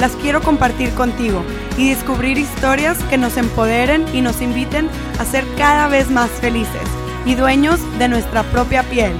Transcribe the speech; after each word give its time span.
las 0.00 0.12
quiero 0.16 0.40
compartir 0.40 0.90
contigo 0.94 1.44
y 1.76 1.90
descubrir 1.90 2.38
historias 2.38 2.98
que 3.04 3.18
nos 3.18 3.36
empoderen 3.36 4.04
y 4.14 4.22
nos 4.22 4.40
inviten 4.40 4.88
a 5.18 5.24
ser 5.24 5.44
cada 5.56 5.88
vez 5.88 6.10
más 6.10 6.30
felices 6.30 6.82
y 7.26 7.34
dueños 7.34 7.78
de 7.98 8.08
nuestra 8.08 8.42
propia 8.44 8.82
piel. 8.82 9.12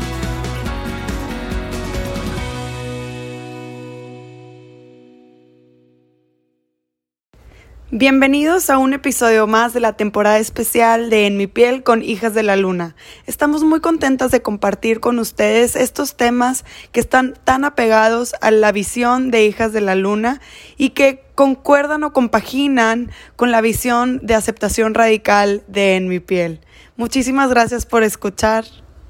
Bienvenidos 7.93 8.71
a 8.71 8.79
un 8.79 8.93
episodio 8.93 9.49
más 9.49 9.73
de 9.73 9.81
la 9.81 9.95
temporada 9.95 10.39
especial 10.39 11.11
de 11.11 11.27
En 11.27 11.37
mi 11.37 11.49
piel 11.49 11.83
con 11.83 12.05
Hijas 12.05 12.35
de 12.35 12.45
la 12.45 12.55
Luna. 12.55 12.95
Estamos 13.27 13.65
muy 13.65 13.81
contentas 13.81 14.31
de 14.31 14.43
compartir 14.43 15.01
con 15.01 15.19
ustedes 15.19 15.75
estos 15.75 16.17
temas 16.17 16.65
que 16.93 17.01
están 17.01 17.35
tan 17.43 17.65
apegados 17.65 18.37
a 18.43 18.53
la 18.53 18.71
visión 18.71 19.33
de 19.33 19.45
Hijas 19.45 19.73
de 19.73 19.81
la 19.81 19.97
Luna 19.97 20.41
y 20.77 20.91
que 20.91 21.25
concuerdan 21.35 22.05
o 22.05 22.13
compaginan 22.13 23.11
con 23.35 23.51
la 23.51 23.61
visión 23.61 24.21
de 24.23 24.37
aceptación 24.37 24.95
radical 24.95 25.65
de 25.67 25.97
En 25.97 26.07
mi 26.07 26.21
piel. 26.21 26.61
Muchísimas 26.97 27.51
gracias 27.51 27.87
por 27.87 28.05
escuchar. 28.05 28.67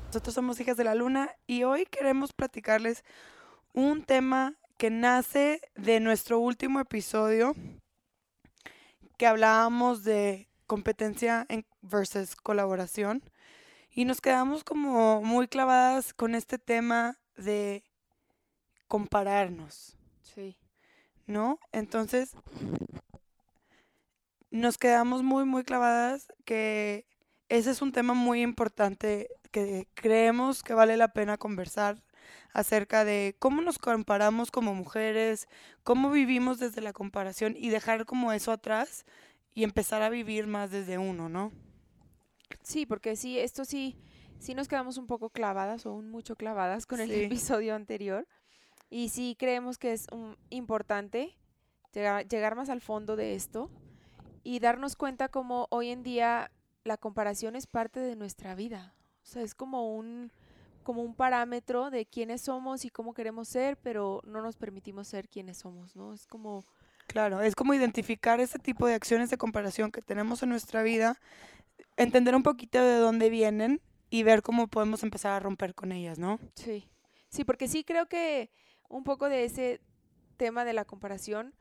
Nosotros 0.07 0.35
somos 0.35 0.59
Hijas 0.59 0.79
de 0.79 0.85
la 0.85 0.95
Luna 0.95 1.29
y 1.47 1.65
hoy 1.65 1.85
queremos 1.85 2.33
platicarles 2.33 3.05
un 3.75 4.05
tema 4.05 4.55
que 4.79 4.89
nace 4.89 5.61
de 5.77 6.01
nuestro 6.01 6.39
último 6.39 6.81
episodio 6.81 7.55
que 9.21 9.27
hablábamos 9.27 10.03
de 10.03 10.49
competencia 10.67 11.45
en 11.51 11.67
versus 11.83 12.37
colaboración 12.37 13.23
y 13.91 14.07
nos 14.07 14.23
quedamos 14.23 14.65
como 14.65 15.21
muy 15.21 15.47
clavadas 15.47 16.15
con 16.15 16.35
este 16.35 16.59
tema 16.59 17.19
de 17.37 17.85
compararnos. 18.89 19.99
Sí. 20.23 20.57
¿No? 21.27 21.59
Entonces, 21.71 22.31
nos 24.51 24.79
quedamos 24.79 25.23
muy, 25.23 25.45
muy 25.45 25.65
clavadas 25.65 26.33
que 26.47 27.07
ese 27.51 27.73
es 27.73 27.83
un 27.83 27.93
tema 27.93 28.15
muy 28.15 28.41
importante 28.41 29.29
que 29.51 29.87
creemos 29.93 30.63
que 30.63 30.73
vale 30.73 30.97
la 30.97 31.09
pena 31.09 31.37
conversar 31.37 32.03
acerca 32.53 33.05
de 33.05 33.37
cómo 33.39 33.63
nos 33.63 33.79
comparamos 33.79 34.51
como 34.51 34.75
mujeres, 34.75 35.49
cómo 35.83 36.11
vivimos 36.11 36.59
desde 36.59 36.81
la 36.81 36.93
comparación 36.93 37.55
y 37.57 37.71
dejar 37.71 38.07
como 38.07 38.33
eso 38.33 38.53
atrás 38.53 39.05
y 39.55 39.65
empezar 39.65 40.03
a 40.03 40.11
vivir 40.11 40.47
más 40.47 40.71
desde 40.71 40.99
uno, 40.99 41.29
¿no? 41.29 41.53
Sí, 42.63 42.87
porque 42.87 43.17
sí, 43.17 43.39
esto 43.39 43.65
sí, 43.65 43.97
sí 44.39 44.55
nos 44.55 44.69
quedamos 44.69 44.97
un 44.99 45.07
poco 45.07 45.31
clavadas 45.31 45.87
o 45.87 45.93
un 45.93 46.11
mucho 46.11 46.37
clavadas 46.37 46.87
con 46.87 47.01
el 47.01 47.11
Sí. 47.11 47.25
episodio 47.25 47.75
anterior. 47.75 48.27
Y 48.91 49.09
sí 49.11 49.37
creemos 49.39 49.79
que 49.79 49.93
es 49.93 50.07
importante 50.51 51.37
llegar, 51.93 52.27
llegar 52.27 52.57
más 52.57 52.69
al 52.71 52.81
fondo 52.81 53.17
de 53.17 53.35
esto 53.35 53.71
y 54.43 54.59
darnos 54.59 54.97
cuenta 54.97 55.29
como 55.29 55.67
hoy 55.71 55.91
en 55.91 56.03
día 56.03 56.51
la 56.85 56.97
comparación 56.97 57.57
es 57.57 57.67
parte 57.67 58.01
de 58.01 58.17
nuestra 58.17 58.55
vida. 58.55 58.95
O 59.23 59.27
sea, 59.27 59.43
es 59.43 59.55
como 59.55 59.95
un, 59.95 60.33
como 60.83 61.03
un 61.03 61.15
parámetro 61.15 61.91
de 61.91 62.07
quiénes 62.07 62.43
somos 62.43 62.85
y 62.85 62.91
cómo 62.91 63.15
queremos 63.15 63.49
ser, 63.49 63.77
pero 63.77 64.23
no 64.25 64.43
nos 64.43 64.57
permitimos 64.57 65.09
ser 65.09 65.29
quienes 65.29 65.59
somos, 65.59 65.97
¿no? 65.97 66.13
Es 66.13 66.27
como, 66.27 66.65
Claro, 67.11 67.41
es 67.41 67.57
como 67.57 67.75
identificar 67.75 68.39
ese 68.39 68.61
tipo 68.61 68.87
de 68.87 68.95
acciones 68.95 69.31
de 69.31 69.37
comparación 69.37 69.91
que 69.91 70.01
tenemos 70.01 70.45
en 70.45 70.49
nuestra 70.49 70.85
vida, 70.85 71.19
entender 71.97 72.37
un 72.37 72.45
poquito 72.45 72.81
de 72.81 72.99
dónde 72.99 73.31
vienen 73.31 73.81
y 74.11 74.23
ver 74.23 74.43
cómo 74.43 74.69
podemos 74.69 75.03
empezar 75.03 75.33
a 75.33 75.41
romper 75.41 75.75
con 75.75 75.91
ellas, 75.91 76.21
¿no? 76.21 76.39
Sí, 76.55 76.89
sí, 77.29 77.45
porque 77.45 77.67
sí 77.67 77.83
creo 77.83 78.09
que 78.09 78.53
un 78.89 79.03
poco 79.03 79.29
de 79.29 79.45
ese 79.45 79.81
tema 80.37 80.65
de 80.65 80.73
la 80.73 80.85
comparación 80.85 81.53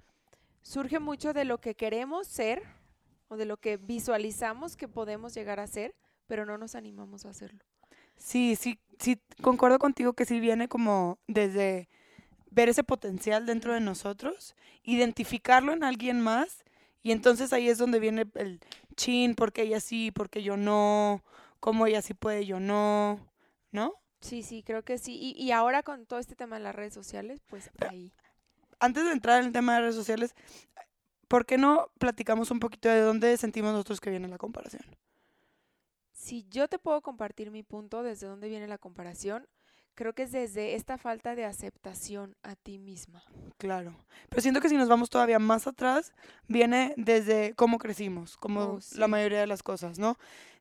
surge 0.62 1.00
mucho 1.00 1.34
de 1.34 1.46
lo 1.46 1.59
que 1.59 1.74
queremos 1.74 2.28
ser 2.28 2.62
o 3.28 3.35
de 3.35 3.46
lo 3.46 3.58
que 3.58 3.78
visualizamos 3.78 4.78
que 4.78 4.88
podemos 4.88 5.34
llegar 5.34 5.59
a 5.59 5.66
ser, 5.66 5.96
pero 6.28 6.46
no 6.46 6.59
nos 6.59 6.75
animamos 6.75 7.25
a 7.25 7.29
hacerlo. 7.29 7.66
Sí, 8.19 8.56
sí, 8.56 8.78
sí, 9.00 9.19
concuerdo 9.41 9.80
contigo 9.80 10.13
que 10.13 10.25
sí 10.25 10.40
viene 10.40 10.68
como 10.68 11.18
desde 11.28 11.90
ver 12.52 12.69
ese 12.69 12.84
potencial 12.84 13.46
dentro 13.46 13.74
de 13.74 13.80
nosotros, 13.80 14.56
identificarlo 14.84 15.74
en 15.74 15.84
alguien 15.84 16.22
más 16.22 16.63
y 17.02 17.12
entonces 17.12 17.53
ahí 17.53 17.69
es 17.69 17.78
donde 17.78 18.00
viene 18.00 18.25
el 18.35 18.59
chin, 18.96 19.35
porque 19.35 19.63
ella 19.63 19.79
sí, 19.79 20.12
porque 20.12 20.44
yo 20.44 20.58
no, 20.58 21.24
cómo 21.59 21.88
ella 21.88 22.02
sí 22.02 22.13
puede, 22.13 22.46
yo 22.46 22.59
no, 22.59 23.19
¿no? 23.72 23.94
Sí, 24.22 24.44
sí, 24.44 24.63
creo 24.63 24.84
que 24.84 24.97
sí. 24.97 25.18
Y, 25.18 25.41
y 25.41 25.52
ahora 25.52 25.81
con 25.81 26.06
todo 26.06 26.19
este 26.19 26.35
tema 26.35 26.58
de 26.58 26.63
las 26.63 26.75
redes 26.75 26.94
sociales, 26.94 27.41
pues 27.47 27.69
ahí. 27.79 28.12
Antes 28.79 29.06
de 29.06 29.12
entrar 29.12 29.40
en 29.40 29.47
el 29.47 29.53
tema 29.53 29.75
de 29.75 29.81
redes 29.81 29.96
sociales, 29.96 30.35
¿por 31.28 31.46
qué 31.46 31.58
no 31.58 31.90
platicamos 32.00 32.52
un 32.52 32.59
poquito 32.59 32.90
de 32.90 33.02
dónde 33.02 33.38
sentimos 33.38 33.72
nosotros 33.72 34.02
que 34.02 34.09
viene 34.09 34.28
la 34.28 34.38
comparación? 34.38 34.84
Si 36.19 36.46
yo 36.50 36.68
te 36.68 36.80
puedo 36.80 37.02
compartir 37.02 37.50
mi 37.50 37.63
punto 37.63 38.03
desde 38.03 38.28
dónde 38.28 38.50
viene 38.50 38.68
la 38.68 38.78
comparación, 38.78 39.47
creo 39.96 40.12
que 40.13 40.24
es 40.24 40.34
desde 40.34 40.75
esta 40.75 40.97
falta 40.97 41.34
de 41.34 41.46
aceptación 41.46 42.35
a 42.44 42.57
ti 42.57 42.78
misma. 42.78 43.24
Claro. 43.57 43.96
Pero 44.28 44.41
siento 44.41 44.59
que 44.59 44.68
si 44.68 44.75
nos 44.75 44.90
vamos 44.90 45.09
todavía 45.09 45.40
más 45.40 45.66
atrás, 45.66 46.12
viene 46.50 46.94
desde 46.97 47.53
cómo 47.56 47.78
crecimos, 47.78 48.35
como 48.35 48.62
Oh, 48.62 48.79
la 48.96 49.08
mayoría 49.08 49.40
de 49.40 49.47
las 49.47 49.63
cosas, 49.63 49.97
¿no? 49.97 50.18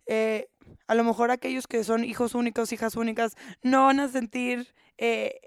Eh, 0.06 0.48
a 0.86 0.94
lo 0.94 1.02
mejor 1.02 1.32
aquellos 1.32 1.66
que 1.66 1.82
son 1.82 2.04
hijos 2.04 2.36
únicos, 2.36 2.72
hijas 2.72 2.94
únicas, 2.94 3.34
no 3.60 3.86
van 3.86 3.98
a 3.98 4.06
sentir 4.06 4.72
eh, 4.96 5.40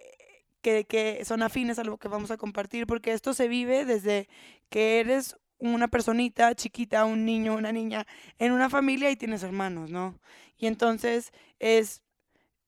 que, 0.62 0.84
que 0.84 1.24
son 1.24 1.42
afines 1.42 1.80
a 1.80 1.86
lo 1.86 1.98
que 1.98 2.10
vamos 2.10 2.32
a 2.32 2.38
compartir, 2.38 2.86
porque 2.86 3.14
esto 3.14 3.34
se 3.34 3.48
vive 3.48 3.86
desde 3.86 4.28
que 4.70 5.00
eres 5.00 5.38
una 5.62 5.88
personita 5.88 6.54
chiquita, 6.56 7.06
un 7.06 7.26
niño, 7.26 7.56
una 7.56 7.72
niña, 7.72 8.06
en 8.40 8.52
una 8.52 8.70
familia 8.70 9.12
y 9.12 9.16
tienes 9.16 9.44
hermanos, 9.44 9.92
¿no? 9.92 10.20
Y 10.58 10.68
entonces 10.68 11.32
es 11.60 12.02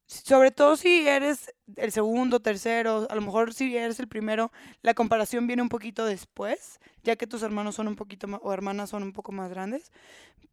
sobre 0.05 0.51
todo 0.51 0.75
si 0.75 1.07
eres 1.07 1.53
el 1.75 1.91
segundo, 1.91 2.39
tercero, 2.41 3.07
a 3.09 3.15
lo 3.15 3.21
mejor 3.21 3.53
si 3.53 3.75
eres 3.75 3.99
el 3.99 4.07
primero, 4.07 4.51
la 4.81 4.93
comparación 4.93 5.47
viene 5.47 5.61
un 5.61 5.69
poquito 5.69 6.05
después, 6.05 6.79
ya 7.03 7.15
que 7.15 7.25
tus 7.25 7.41
hermanos 7.41 7.75
son 7.75 7.87
un 7.87 7.95
poquito 7.95 8.27
o 8.41 8.53
hermanas 8.53 8.89
son 8.89 9.03
un 9.03 9.13
poco 9.13 9.31
más 9.31 9.49
grandes. 9.49 9.91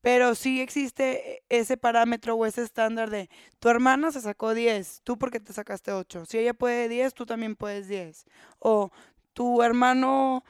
Pero 0.00 0.34
sí 0.34 0.60
existe 0.60 1.42
ese 1.50 1.76
parámetro 1.76 2.36
o 2.36 2.46
ese 2.46 2.62
estándar 2.62 3.10
de 3.10 3.28
tu 3.58 3.68
hermana 3.68 4.12
se 4.12 4.20
sacó 4.20 4.54
10, 4.54 5.02
tú 5.04 5.18
porque 5.18 5.40
te 5.40 5.52
sacaste 5.52 5.92
8. 5.92 6.24
Si 6.24 6.38
ella 6.38 6.54
puede 6.54 6.88
10, 6.88 7.12
tú 7.12 7.26
también 7.26 7.54
puedes 7.54 7.86
10. 7.88 8.24
O 8.60 8.90
tu 9.34 9.62
hermano 9.62 10.42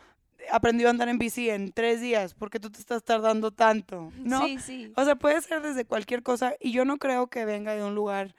aprendió 0.50 0.88
a 0.88 0.90
andar 0.90 1.08
en 1.08 1.18
bici 1.18 1.50
en 1.50 1.72
tres 1.72 2.00
días, 2.00 2.34
porque 2.34 2.60
tú 2.60 2.70
te 2.70 2.78
estás 2.78 3.02
tardando 3.02 3.50
tanto? 3.50 4.12
¿No? 4.18 4.44
Sí, 4.46 4.58
sí. 4.58 4.92
O 4.96 5.04
sea, 5.04 5.16
puede 5.16 5.40
ser 5.42 5.62
desde 5.62 5.84
cualquier 5.84 6.22
cosa 6.22 6.54
y 6.60 6.72
yo 6.72 6.84
no 6.84 6.98
creo 6.98 7.28
que 7.28 7.44
venga 7.44 7.74
de 7.74 7.84
un 7.84 7.94
lugar 7.94 8.34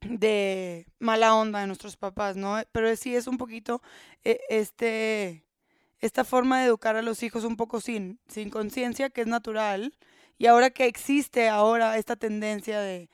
de 0.00 0.86
mala 0.98 1.34
onda 1.34 1.60
de 1.60 1.66
nuestros 1.66 1.96
papás, 1.96 2.36
¿no? 2.36 2.60
Pero 2.72 2.94
sí 2.96 3.14
es 3.14 3.26
un 3.26 3.38
poquito 3.38 3.82
eh, 4.24 4.40
este 4.48 5.44
esta 6.00 6.24
forma 6.24 6.60
de 6.60 6.66
educar 6.66 6.96
a 6.96 7.02
los 7.02 7.22
hijos 7.22 7.44
un 7.44 7.56
poco 7.56 7.80
sin 7.80 8.18
sin 8.28 8.50
conciencia, 8.50 9.10
que 9.10 9.20
es 9.20 9.26
natural, 9.26 9.94
y 10.38 10.46
ahora 10.46 10.70
que 10.70 10.86
existe 10.86 11.48
ahora 11.48 11.96
esta 11.98 12.16
tendencia 12.16 12.80
de 12.80 13.08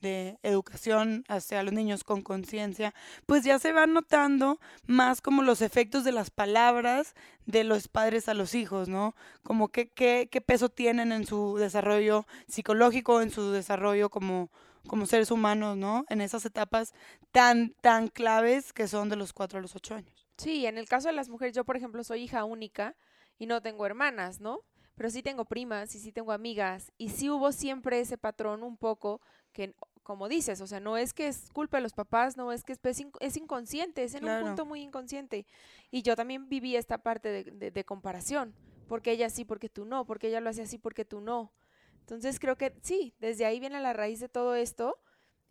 de 0.00 0.38
educación 0.42 1.24
hacia 1.28 1.62
los 1.62 1.72
niños 1.72 2.04
con 2.04 2.22
conciencia, 2.22 2.94
pues 3.26 3.44
ya 3.44 3.58
se 3.58 3.72
van 3.72 3.92
notando 3.92 4.60
más 4.86 5.20
como 5.20 5.42
los 5.42 5.62
efectos 5.62 6.04
de 6.04 6.12
las 6.12 6.30
palabras 6.30 7.14
de 7.46 7.64
los 7.64 7.88
padres 7.88 8.28
a 8.28 8.34
los 8.34 8.54
hijos, 8.54 8.88
¿no? 8.88 9.14
Como 9.42 9.68
qué, 9.68 9.88
qué, 9.88 10.28
qué 10.30 10.40
peso 10.40 10.68
tienen 10.68 11.12
en 11.12 11.26
su 11.26 11.56
desarrollo 11.56 12.26
psicológico, 12.46 13.20
en 13.20 13.30
su 13.30 13.50
desarrollo 13.52 14.10
como, 14.10 14.50
como 14.86 15.06
seres 15.06 15.30
humanos, 15.30 15.76
¿no? 15.76 16.04
En 16.08 16.20
esas 16.20 16.44
etapas 16.44 16.92
tan, 17.32 17.74
tan 17.80 18.08
claves 18.08 18.72
que 18.72 18.88
son 18.88 19.08
de 19.08 19.16
los 19.16 19.32
4 19.32 19.58
a 19.58 19.62
los 19.62 19.74
8 19.74 19.94
años. 19.94 20.28
Sí, 20.36 20.66
en 20.66 20.78
el 20.78 20.88
caso 20.88 21.08
de 21.08 21.14
las 21.14 21.28
mujeres, 21.28 21.54
yo 21.54 21.64
por 21.64 21.76
ejemplo 21.76 22.04
soy 22.04 22.22
hija 22.22 22.44
única 22.44 22.96
y 23.38 23.46
no 23.46 23.60
tengo 23.60 23.86
hermanas, 23.86 24.40
¿no? 24.40 24.60
Pero 24.94 25.10
sí 25.10 25.22
tengo 25.22 25.44
primas 25.44 25.94
y 25.94 26.00
sí 26.00 26.12
tengo 26.12 26.32
amigas 26.32 26.92
y 26.98 27.10
sí 27.10 27.30
hubo 27.30 27.52
siempre 27.52 28.00
ese 28.00 28.18
patrón 28.18 28.62
un 28.62 28.76
poco 28.76 29.20
que 29.52 29.74
como 30.08 30.26
dices, 30.26 30.62
o 30.62 30.66
sea, 30.66 30.80
no 30.80 30.96
es 30.96 31.12
que 31.12 31.28
es 31.28 31.50
culpa 31.52 31.76
de 31.76 31.82
los 31.82 31.92
papás, 31.92 32.38
no 32.38 32.50
es 32.50 32.64
que 32.64 32.72
es, 32.72 32.80
es, 32.82 33.04
es 33.20 33.36
inconsciente, 33.36 34.02
es 34.04 34.14
en 34.14 34.22
Claro. 34.22 34.42
un 34.42 34.48
punto 34.48 34.64
muy 34.64 34.80
inconsciente. 34.80 35.44
Y 35.90 36.00
yo 36.00 36.16
también 36.16 36.48
viví 36.48 36.76
esta 36.76 36.96
parte 36.96 37.28
de, 37.28 37.44
de- 37.44 37.70
de 37.70 37.84
comparación, 37.84 38.54
porque 38.88 39.10
ella 39.10 39.28
sí, 39.28 39.44
porque 39.44 39.68
tú 39.68 39.84
no, 39.84 40.06
porque 40.06 40.28
ella 40.28 40.40
lo 40.40 40.48
hace 40.48 40.62
así, 40.62 40.78
porque 40.78 41.04
tú 41.04 41.20
no. 41.20 41.52
Entonces 42.00 42.40
creo 42.40 42.56
que 42.56 42.72
sí, 42.80 43.12
desde 43.18 43.44
ahí 43.44 43.60
viene 43.60 43.80
la 43.82 43.92
raíz 43.92 44.18
de 44.18 44.30
todo 44.30 44.54
esto 44.54 44.96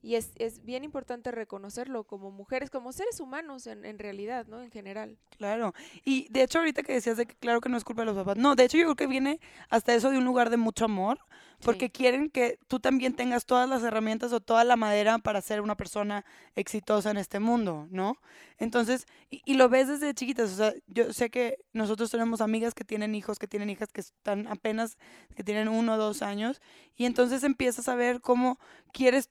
y 0.02 0.16
es, 0.16 0.32
es 0.36 0.64
bien 0.64 0.84
importante 0.84 1.32
reconocerlo 1.32 2.04
como 2.04 2.32
mujeres, 2.32 2.70
como 2.70 2.92
seres 2.92 3.20
humanos 3.20 3.68
en, 3.68 3.84
en 3.86 4.00
realidad, 4.00 4.46
¿no? 4.48 4.62
En 4.62 4.72
general. 4.72 5.18
Claro. 5.38 5.74
Y 6.06 6.28
de 6.30 6.44
hecho, 6.44 6.60
ahorita 6.60 6.84
que 6.84 6.94
decías 6.94 7.18
de 7.18 7.26
que 7.26 7.36
claro 7.36 7.62
que 7.62 7.70
no 7.70 7.78
es 7.78 7.84
culpa 7.84 8.04
de 8.04 8.08
los 8.08 8.16
papás. 8.16 8.38
No, 8.38 8.56
de 8.56 8.64
hecho, 8.66 8.78
yo 8.78 8.84
creo 8.86 8.96
que 8.96 9.08
viene 9.08 9.40
hasta 9.70 9.94
eso 9.94 10.10
de 10.12 10.18
un 10.18 10.26
lugar 10.26 10.50
de 10.50 10.58
mucho 10.58 10.86
amor, 10.86 11.20
porque 11.62 11.86
Sí. 11.88 11.92
quieren 11.92 12.30
que 12.30 12.60
tú 12.68 12.80
también 12.80 13.16
tengas 13.16 13.46
todas 13.46 13.68
las 13.68 13.82
herramientas 13.84 14.32
o 14.32 14.40
toda 14.40 14.64
la 14.64 14.76
madera 14.76 15.18
para 15.18 15.42
ser 15.42 15.62
una 15.62 15.76
persona 15.76 16.24
exitosa 16.56 17.10
en 17.10 17.18
este 17.18 17.40
mundo, 17.40 17.88
¿no? 17.90 18.18
Entonces, 18.60 19.08
y, 19.32 19.42
y 19.46 19.56
lo 19.56 19.68
ves 19.68 19.88
desde 19.88 20.14
chiquitas. 20.14 20.52
O 20.52 20.56
sea, 20.56 20.74
yo 20.86 21.12
sé 21.14 21.30
que 21.32 21.58
nosotros 21.74 22.12
tenemos 22.12 22.42
amigas 22.42 22.74
que 22.76 22.84
tienen 22.84 23.16
hijos, 23.16 23.40
que 23.40 23.48
tienen 23.48 23.70
hijas 23.72 23.92
que 23.92 24.02
están 24.02 24.48
apenas, 24.48 24.98
que 25.36 25.44
tienen 25.44 25.68
uno 25.68 25.94
o 25.96 25.98
dos 25.98 26.22
años, 26.22 26.62
y 26.96 27.06
entonces 27.06 27.44
empiezas 27.44 27.88
a 27.90 27.96
ver 27.96 28.22
cómo 28.22 28.60
quieres 28.94 29.30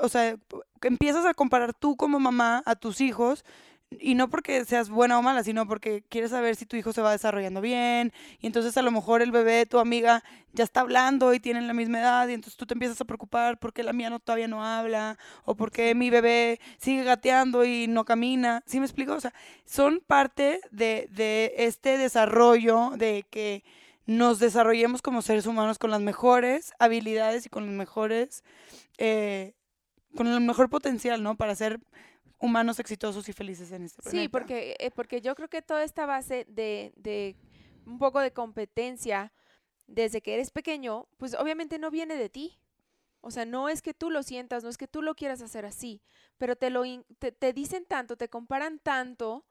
o 0.00 0.08
sea, 0.08 0.36
empiezas 0.82 1.24
a 1.24 1.34
comparar 1.34 1.74
tú 1.74 1.96
como 1.96 2.20
mamá 2.20 2.62
a 2.66 2.76
tus 2.76 3.00
hijos 3.00 3.44
y 4.00 4.14
no 4.14 4.28
porque 4.28 4.64
seas 4.64 4.88
buena 4.88 5.18
o 5.18 5.22
mala, 5.22 5.44
sino 5.44 5.66
porque 5.66 6.02
quieres 6.08 6.30
saber 6.30 6.56
si 6.56 6.66
tu 6.66 6.76
hijo 6.76 6.92
se 6.92 7.00
va 7.00 7.12
desarrollando 7.12 7.60
bien 7.60 8.12
y 8.40 8.46
entonces 8.46 8.76
a 8.76 8.82
lo 8.82 8.90
mejor 8.90 9.22
el 9.22 9.30
bebé 9.30 9.52
de 9.52 9.66
tu 9.66 9.78
amiga 9.78 10.24
ya 10.52 10.64
está 10.64 10.80
hablando 10.80 11.32
y 11.34 11.40
tienen 11.40 11.66
la 11.66 11.74
misma 11.74 12.00
edad 12.00 12.28
y 12.28 12.34
entonces 12.34 12.56
tú 12.56 12.66
te 12.66 12.74
empiezas 12.74 13.00
a 13.00 13.04
preocupar 13.04 13.58
porque 13.58 13.82
la 13.82 13.92
mía 13.92 14.10
no 14.10 14.20
todavía 14.20 14.48
no 14.48 14.64
habla 14.64 15.18
o 15.44 15.54
porque 15.54 15.94
mi 15.94 16.10
bebé 16.10 16.60
sigue 16.78 17.04
gateando 17.04 17.64
y 17.64 17.86
no 17.88 18.04
camina. 18.04 18.62
¿Sí 18.66 18.78
me 18.80 18.86
explico? 18.86 19.14
O 19.14 19.20
sea, 19.20 19.34
son 19.64 20.00
parte 20.06 20.60
de, 20.70 21.08
de 21.10 21.54
este 21.58 21.98
desarrollo 21.98 22.92
de 22.96 23.24
que 23.30 23.64
nos 24.06 24.38
desarrollemos 24.38 25.02
como 25.02 25.22
seres 25.22 25.46
humanos 25.46 25.78
con 25.78 25.90
las 25.90 26.00
mejores 26.00 26.72
habilidades 26.78 27.46
y 27.46 27.48
con 27.48 27.66
los 27.66 27.74
mejores 27.74 28.44
eh, 28.98 29.54
con 30.16 30.26
el 30.26 30.40
mejor 30.40 30.68
potencial, 30.70 31.22
¿no? 31.22 31.36
Para 31.36 31.54
ser 31.54 31.80
humanos 32.38 32.78
exitosos 32.78 33.28
y 33.28 33.32
felices 33.32 33.72
en 33.72 33.84
este 33.84 34.02
planeta. 34.02 34.22
Sí, 34.22 34.28
porque, 34.28 34.76
eh, 34.78 34.90
porque 34.90 35.20
yo 35.20 35.34
creo 35.34 35.48
que 35.48 35.62
toda 35.62 35.84
esta 35.84 36.06
base 36.06 36.46
de, 36.48 36.92
de 36.96 37.36
un 37.86 37.98
poco 37.98 38.20
de 38.20 38.32
competencia 38.32 39.32
desde 39.86 40.20
que 40.22 40.34
eres 40.34 40.50
pequeño, 40.50 41.06
pues 41.18 41.34
obviamente 41.34 41.78
no 41.78 41.90
viene 41.90 42.16
de 42.16 42.28
ti. 42.28 42.58
O 43.20 43.30
sea, 43.30 43.46
no 43.46 43.68
es 43.70 43.80
que 43.80 43.94
tú 43.94 44.10
lo 44.10 44.22
sientas, 44.22 44.62
no 44.64 44.68
es 44.70 44.76
que 44.76 44.86
tú 44.88 45.00
lo 45.00 45.14
quieras 45.14 45.40
hacer 45.40 45.64
así, 45.64 46.02
pero 46.36 46.56
te 46.56 46.68
lo 46.70 46.84
in- 46.84 47.06
te, 47.18 47.32
te 47.32 47.54
dicen 47.54 47.86
tanto, 47.86 48.16
te 48.16 48.28
comparan 48.28 48.78
tanto, 48.78 49.46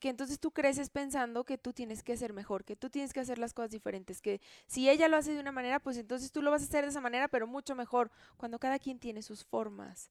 que 0.00 0.08
entonces 0.08 0.40
tú 0.40 0.50
creces 0.50 0.90
pensando 0.90 1.44
que 1.44 1.58
tú 1.58 1.72
tienes 1.72 2.02
que 2.02 2.16
ser 2.16 2.32
mejor, 2.32 2.64
que 2.64 2.74
tú 2.74 2.90
tienes 2.90 3.12
que 3.12 3.20
hacer 3.20 3.38
las 3.38 3.52
cosas 3.54 3.70
diferentes, 3.70 4.20
que 4.20 4.40
si 4.66 4.88
ella 4.88 5.08
lo 5.08 5.16
hace 5.16 5.34
de 5.34 5.40
una 5.40 5.52
manera, 5.52 5.78
pues 5.78 5.96
entonces 5.98 6.32
tú 6.32 6.42
lo 6.42 6.50
vas 6.50 6.62
a 6.62 6.64
hacer 6.64 6.84
de 6.84 6.90
esa 6.90 7.00
manera, 7.00 7.28
pero 7.28 7.46
mucho 7.46 7.74
mejor, 7.74 8.10
cuando 8.36 8.58
cada 8.58 8.78
quien 8.78 8.98
tiene 8.98 9.22
sus 9.22 9.44
formas. 9.44 10.10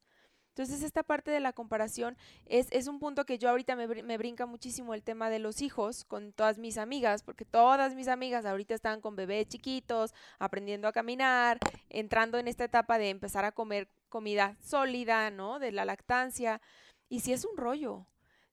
Entonces 0.50 0.84
esta 0.84 1.04
parte 1.04 1.32
de 1.32 1.40
la 1.40 1.54
comparación 1.54 2.18
es, 2.46 2.68
es 2.72 2.88
un 2.88 3.00
punto 3.00 3.26
que 3.26 3.38
yo 3.38 3.50
ahorita 3.50 3.76
me, 3.76 3.88
me 3.88 4.18
brinca 4.18 4.46
muchísimo 4.46 4.94
el 4.94 5.04
tema 5.04 5.30
de 5.30 5.40
los 5.40 5.62
hijos 5.62 6.04
con 6.04 6.34
todas 6.34 6.58
mis 6.58 6.78
amigas, 6.78 7.24
porque 7.24 7.46
todas 7.46 7.96
mis 7.96 8.10
amigas 8.10 8.46
ahorita 8.46 8.76
están 8.76 9.00
con 9.00 9.16
bebés 9.16 9.48
chiquitos, 9.48 10.14
aprendiendo 10.38 10.88
a 10.88 10.92
caminar, 10.92 11.60
entrando 11.90 12.38
en 12.38 12.48
esta 12.48 12.66
etapa 12.66 12.98
de 12.98 13.10
empezar 13.10 13.46
a 13.46 13.54
comer 13.54 13.88
comida 14.10 14.58
sólida, 14.60 15.32
¿no? 15.32 15.60
De 15.60 15.72
la 15.72 15.86
lactancia. 15.86 16.62
Y 17.08 17.22
si 17.22 17.32
es 17.32 17.46
un 17.46 17.56
rollo, 17.56 18.06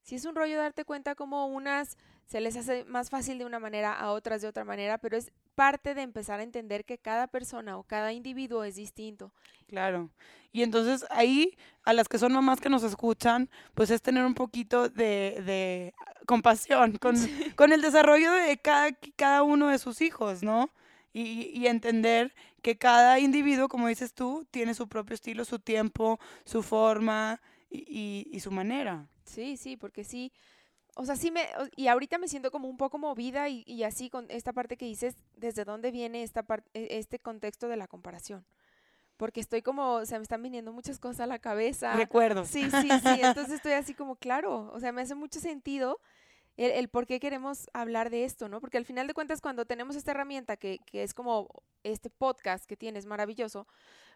si 0.07 0.15
es 0.15 0.25
un 0.25 0.37
rollo 0.37 0.57
darte 0.57 0.85
cuenta 0.85 1.17
como 1.17 1.47
unas 1.47 1.99
se 2.27 2.41
les 2.41 2.57
hace 2.57 2.85
más 2.85 3.11
fácil 3.11 3.39
de 3.39 3.45
una 3.45 3.59
manera, 3.59 3.93
a 3.93 4.11
otras 4.13 4.41
de 4.41 4.49
otra 4.49 4.65
manera, 4.65 4.99
pero 4.99 5.17
es 5.17 5.33
parte 5.57 5.95
de 5.95 6.03
empezar 6.03 6.39
a 6.39 6.43
entender 6.45 6.85
que 6.85 6.97
cada 6.99 7.27
persona 7.27 7.77
o 7.77 7.83
cada 7.83 8.13
individuo 8.13 8.63
es 8.65 8.77
distinto. 8.77 9.33
Claro. 9.67 10.11
Y 10.53 10.63
entonces 10.63 11.05
ahí, 11.11 11.57
a 11.85 11.93
las 11.93 12.09
que 12.09 12.19
son 12.19 12.33
mamás 12.33 12.61
que 12.61 12.69
nos 12.69 12.85
escuchan, 12.85 13.51
pues 13.75 13.91
es 13.91 14.01
tener 14.01 14.25
un 14.25 14.35
poquito 14.35 14.89
de, 14.89 15.43
de 15.45 15.95
compasión 16.27 16.99
con, 16.99 17.15
con 17.57 17.73
el 17.73 17.81
desarrollo 17.83 18.33
de 18.33 18.57
cada, 18.59 18.91
cada 19.17 19.43
uno 19.43 19.69
de 19.69 19.79
sus 19.79 20.01
hijos, 20.01 20.43
¿no? 20.43 20.71
Y, 21.13 21.51
y 21.53 21.67
entender 21.67 22.33
que 22.63 22.77
cada 22.79 23.19
individuo, 23.19 23.69
como 23.69 23.89
dices 23.89 24.15
tú, 24.15 24.47
tiene 24.53 24.75
su 24.75 24.87
propio 24.89 25.15
estilo, 25.15 25.45
su 25.45 25.59
tiempo, 25.59 26.21
su 26.45 26.63
forma 26.63 27.41
y, 27.71 27.79
y- 27.89 28.29
y 28.37 28.41
su 28.41 28.51
manera. 28.51 29.07
Sí, 29.27 29.57
sí, 29.57 29.77
porque 29.77 30.05
sí, 30.05 30.33
o 30.95 31.05
sea, 31.05 31.17
sí 31.17 31.31
me, 31.31 31.47
y 31.77 31.89
ahorita 31.89 32.19
me 32.19 32.29
siento 32.29 32.51
como 32.51 32.69
un 32.69 32.77
poco 32.77 32.99
movida 32.99 33.49
y, 33.49 33.65
y 33.67 33.83
así 33.83 34.09
con 34.09 34.27
esta 34.31 34.53
parte 34.53 34.77
que 34.77 34.87
dices, 34.87 35.17
¿desde 35.37 35.65
dónde 35.65 35.91
viene 35.91 36.23
esta 36.23 36.43
parte, 36.43 36.71
este 36.75 37.19
contexto 37.19 37.69
de 37.69 37.77
la 37.77 37.87
comparación? 37.87 38.47
Porque 39.17 39.41
estoy 39.41 39.63
como, 39.63 39.95
o 39.95 40.07
sea, 40.07 40.19
me 40.19 40.23
están 40.23 40.43
viniendo 40.43 40.73
muchas 40.73 40.99
cosas 40.99 41.21
a 41.21 41.27
la 41.27 41.39
cabeza. 41.39 41.95
Recuerdos. 41.95 42.49
Sí, 42.49 42.71
sí, 42.71 42.89
sí, 42.89 43.21
entonces 43.23 43.55
estoy 43.55 43.73
así 43.73 43.95
como, 43.95 44.17
claro, 44.17 44.71
o 44.73 44.81
sea, 44.81 44.93
me 44.93 45.03
hace 45.03 45.15
mucho 45.15 45.41
sentido 45.41 46.01
el, 46.57 46.71
el 46.73 46.89
por 46.89 47.07
qué 47.07 47.21
queremos 47.21 47.69
hablar 47.73 48.11
de 48.11 48.25
esto, 48.25 48.49
¿no? 48.49 48.61
Porque 48.61 48.79
al 48.79 48.85
final 48.85 49.07
de 49.07 49.15
cuentas, 49.15 49.41
cuando 49.41 49.65
tenemos 49.67 49.97
esta 49.97 50.13
herramienta 50.13 50.57
que, 50.57 50.79
que 50.87 51.03
es 51.03 51.15
como 51.15 51.49
este 51.83 52.11
podcast 52.11 52.65
que 52.67 52.77
tienes 52.77 53.07
maravilloso, 53.07 53.67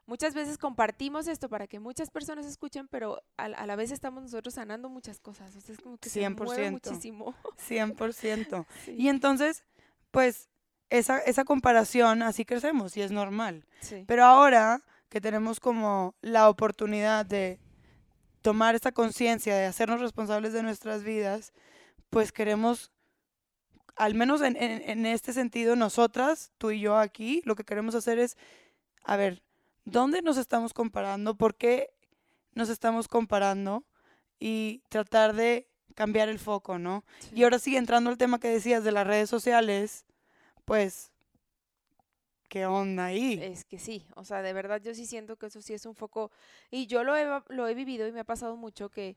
muchas 0.06 0.34
veces 0.34 0.58
compartimos 0.58 1.28
esto 1.28 1.48
para 1.48 1.66
que 1.66 1.78
muchas 1.80 2.10
personas 2.10 2.46
escuchen, 2.46 2.88
pero 2.88 3.22
a, 3.36 3.44
a 3.44 3.66
la 3.66 3.76
vez 3.76 3.90
estamos 3.90 4.22
nosotros 4.22 4.54
sanando 4.54 4.88
muchas 4.88 5.20
cosas, 5.20 5.54
o 5.56 5.60
sea, 5.60 5.74
es 5.74 5.80
como 5.80 5.98
que 5.98 6.08
se 6.08 6.28
mueve 6.30 6.68
100%. 6.68 6.70
muchísimo. 6.70 7.34
100%. 7.68 8.66
Sí, 8.84 8.94
Y 8.98 9.08
entonces, 9.08 9.64
pues, 10.10 10.48
esa, 10.88 11.18
esa 11.18 11.44
comparación, 11.44 12.22
así 12.22 12.44
crecemos 12.44 12.96
y 12.96 13.02
es 13.02 13.12
normal. 13.12 13.64
sí, 13.80 14.04
Pero 14.06 14.24
ahora 14.24 14.82
que 15.08 15.20
tenemos 15.20 15.60
como 15.60 16.14
la 16.20 16.48
oportunidad 16.48 17.26
de 17.26 17.60
tomar 18.42 18.74
esta 18.74 18.92
conciencia, 18.92 19.54
de 19.54 19.66
hacernos 19.66 20.00
responsables 20.00 20.52
de 20.52 20.62
nuestras 20.62 21.02
vidas, 21.04 21.52
pues 22.10 22.32
queremos, 22.32 22.90
al 23.96 24.14
menos 24.14 24.40
en, 24.42 24.56
en- 24.56 24.82
en 24.88 25.06
este 25.06 25.32
sentido, 25.32 25.76
nosotras, 25.76 26.52
tú 26.58 26.70
y 26.70 26.80
yo 26.80 26.96
aquí, 26.98 27.42
lo 27.44 27.54
que 27.54 27.64
queremos 27.64 27.94
hacer 27.94 28.18
es, 28.18 28.36
a 29.04 29.16
ver, 29.16 29.42
¿dónde 29.84 30.22
nos 30.22 30.36
estamos 30.36 30.74
comparando? 30.74 31.34
¿Por 31.36 31.54
qué 31.54 31.90
nos 32.54 32.68
estamos 32.68 33.08
comparando? 33.08 33.84
Y 34.38 34.82
tratar 34.88 35.34
de 35.34 35.68
cambiar 35.94 36.28
el 36.28 36.38
foco, 36.38 36.78
¿no? 36.78 37.04
sí. 37.18 37.30
Y 37.36 37.44
ahora 37.44 37.58
sí, 37.58 37.76
entrando 37.76 38.10
al 38.10 38.18
tema 38.18 38.40
que 38.40 38.48
decías 38.48 38.84
de 38.84 38.92
las 38.92 39.06
redes 39.06 39.28
sociales, 39.28 40.06
pues, 40.64 41.12
¿qué 42.48 42.66
onda 42.66 43.06
ahí? 43.06 43.38
Es 43.42 43.64
que 43.64 43.78
sí, 43.78 44.06
o 44.16 44.24
sea, 44.24 44.40
de 44.42 44.52
verdad 44.52 44.80
yo 44.82 44.94
sí 44.94 45.06
siento 45.06 45.36
que 45.36 45.46
eso 45.46 45.60
sí 45.62 45.74
es 45.74 45.84
un 45.86 45.94
foco, 45.94 46.30
y 46.70 46.86
yo 46.86 47.04
lo 47.04 47.16
he, 47.16 47.26
lo 47.48 47.68
he 47.68 47.74
vivido 47.74 48.06
y 48.08 48.12
me 48.12 48.20
ha 48.20 48.24
pasado 48.24 48.56
mucho 48.56 48.88
que, 48.88 49.16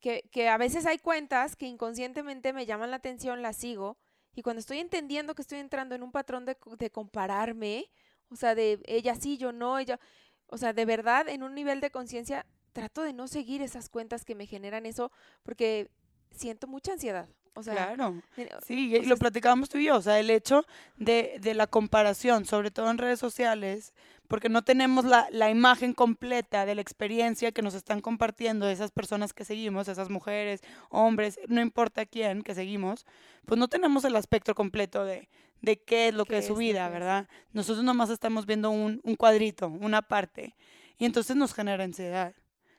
que, 0.00 0.28
que 0.32 0.48
a 0.48 0.56
veces 0.56 0.86
hay 0.86 0.98
cuentas 0.98 1.56
que 1.56 1.66
inconscientemente 1.66 2.52
me 2.52 2.66
llaman 2.66 2.90
la 2.90 2.96
atención, 2.96 3.42
las 3.42 3.56
sigo, 3.56 3.96
y 4.34 4.42
cuando 4.42 4.60
estoy 4.60 4.78
entendiendo 4.78 5.34
que 5.34 5.42
estoy 5.42 5.58
entrando 5.58 5.94
en 5.94 6.02
un 6.02 6.12
patrón 6.12 6.44
de, 6.44 6.56
de 6.78 6.90
compararme, 6.90 7.90
o 8.30 8.36
sea, 8.36 8.54
de 8.54 8.80
ella 8.86 9.14
sí, 9.14 9.36
yo 9.38 9.52
no, 9.52 9.78
ella, 9.78 9.98
o 10.46 10.56
sea, 10.56 10.72
de 10.72 10.84
verdad 10.84 11.28
en 11.28 11.42
un 11.42 11.54
nivel 11.54 11.80
de 11.80 11.90
conciencia 11.90 12.46
trato 12.72 13.02
de 13.02 13.12
no 13.12 13.26
seguir 13.26 13.62
esas 13.62 13.88
cuentas 13.88 14.24
que 14.24 14.34
me 14.36 14.46
generan 14.46 14.86
eso 14.86 15.10
porque 15.42 15.90
siento 16.30 16.66
mucha 16.68 16.92
ansiedad. 16.92 17.28
O 17.54 17.64
sea, 17.64 17.74
Claro. 17.74 18.22
eh, 18.36 18.48
Sí, 18.64 18.94
o 18.94 18.98
y 18.98 19.00
sea, 19.00 19.08
lo 19.08 19.16
platicábamos 19.16 19.68
tú 19.68 19.78
y 19.78 19.86
yo, 19.86 19.96
o 19.96 20.00
sea, 20.02 20.20
el 20.20 20.30
hecho 20.30 20.64
de, 20.96 21.38
de 21.40 21.54
la 21.54 21.66
comparación, 21.66 22.44
sobre 22.44 22.70
todo 22.70 22.88
en 22.90 22.98
redes 22.98 23.18
sociales, 23.18 23.92
porque 24.30 24.48
no 24.48 24.62
tenemos 24.62 25.04
la, 25.04 25.26
la 25.32 25.50
imagen 25.50 25.92
completa 25.92 26.64
de 26.64 26.76
la 26.76 26.80
experiencia 26.80 27.50
que 27.50 27.62
nos 27.62 27.74
están 27.74 28.00
compartiendo 28.00 28.68
esas 28.68 28.92
personas 28.92 29.32
que 29.32 29.44
seguimos, 29.44 29.88
esas 29.88 30.08
mujeres, 30.08 30.60
hombres, 30.88 31.40
no 31.48 31.60
importa 31.60 32.06
quién 32.06 32.42
que 32.42 32.54
seguimos, 32.54 33.06
pues 33.44 33.58
no 33.58 33.66
tenemos 33.66 34.04
el 34.04 34.14
aspecto 34.14 34.54
completo 34.54 35.04
de, 35.04 35.28
de 35.62 35.82
qué 35.82 36.06
es 36.06 36.14
lo 36.14 36.26
¿Qué 36.26 36.34
que 36.34 36.38
es 36.38 36.46
su 36.46 36.54
vida? 36.54 36.88
¿verdad? 36.88 37.28
Nosotros 37.52 37.84
nomás 37.84 38.08
estamos 38.08 38.46
viendo 38.46 38.70
un, 38.70 39.00
un 39.02 39.16
cuadrito, 39.16 39.66
una 39.66 40.00
parte, 40.00 40.54
y 40.96 41.06
entonces 41.06 41.34
nos 41.34 41.52
genera 41.52 41.82
ansiedad, 41.82 42.32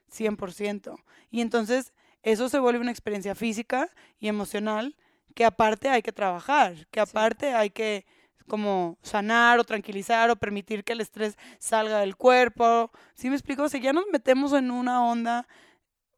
100%. 0.09 1.03
Y 1.31 1.41
entonces 1.41 1.91
eso 2.23 2.47
se 2.47 2.59
vuelve 2.59 2.79
una 2.79 2.91
experiencia 2.91 3.35
física 3.35 3.89
y 4.19 4.29
emocional 4.29 4.95
que 5.35 5.43
aparte 5.43 5.89
hay 5.89 6.01
que 6.01 6.13
trabajar, 6.13 6.87
que 6.91 7.01
aparte 7.01 7.53
hay 7.53 7.71
que 7.71 8.05
como 8.47 8.97
sanar 9.01 9.59
o 9.59 9.63
tranquilizar 9.63 10.29
o 10.29 10.35
permitir 10.35 10.83
que 10.83 10.93
el 10.93 11.01
estrés 11.01 11.37
salga 11.59 11.99
del 11.99 12.15
cuerpo. 12.15 12.91
¿Sí 13.15 13.29
me 13.29 13.35
explico? 13.35 13.63
O 13.63 13.69
sea, 13.69 13.79
ya 13.79 13.93
nos 13.93 14.05
metemos 14.11 14.53
en 14.53 14.71
una 14.71 15.03
onda 15.05 15.47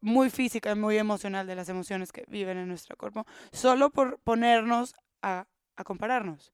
muy 0.00 0.28
física 0.30 0.72
y 0.72 0.74
muy 0.74 0.98
emocional 0.98 1.46
de 1.46 1.54
las 1.54 1.68
emociones 1.68 2.12
que 2.12 2.24
viven 2.28 2.58
en 2.58 2.68
nuestro 2.68 2.96
cuerpo, 2.96 3.26
solo 3.52 3.90
por 3.90 4.18
ponernos 4.18 4.94
a, 5.22 5.46
a 5.76 5.84
compararnos, 5.84 6.52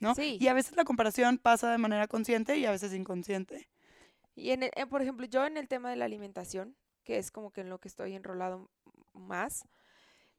¿no? 0.00 0.14
Sí. 0.16 0.36
Y 0.40 0.48
a 0.48 0.54
veces 0.54 0.74
la 0.76 0.84
comparación 0.84 1.38
pasa 1.38 1.70
de 1.70 1.78
manera 1.78 2.08
consciente 2.08 2.56
y 2.58 2.66
a 2.66 2.72
veces 2.72 2.92
inconsciente. 2.92 3.68
Y 4.34 4.50
en, 4.50 4.64
el- 4.64 4.72
eh, 4.74 4.86
por 4.86 5.00
ejemplo, 5.00 5.26
yo 5.26 5.46
en 5.46 5.56
el 5.56 5.68
tema 5.68 5.90
de 5.90 5.96
la 5.96 6.06
alimentación, 6.06 6.76
que 7.04 7.18
es 7.18 7.30
como 7.30 7.52
que 7.52 7.60
en 7.60 7.70
lo 7.70 7.78
que 7.78 7.86
estoy 7.88 8.14
enrolado 8.14 8.68
más, 9.12 9.64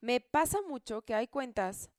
me 0.02 0.20
pasa 0.20 0.58
mucho 0.68 1.04
que 1.04 1.16
hay 1.16 1.28
cuentas 1.28 1.90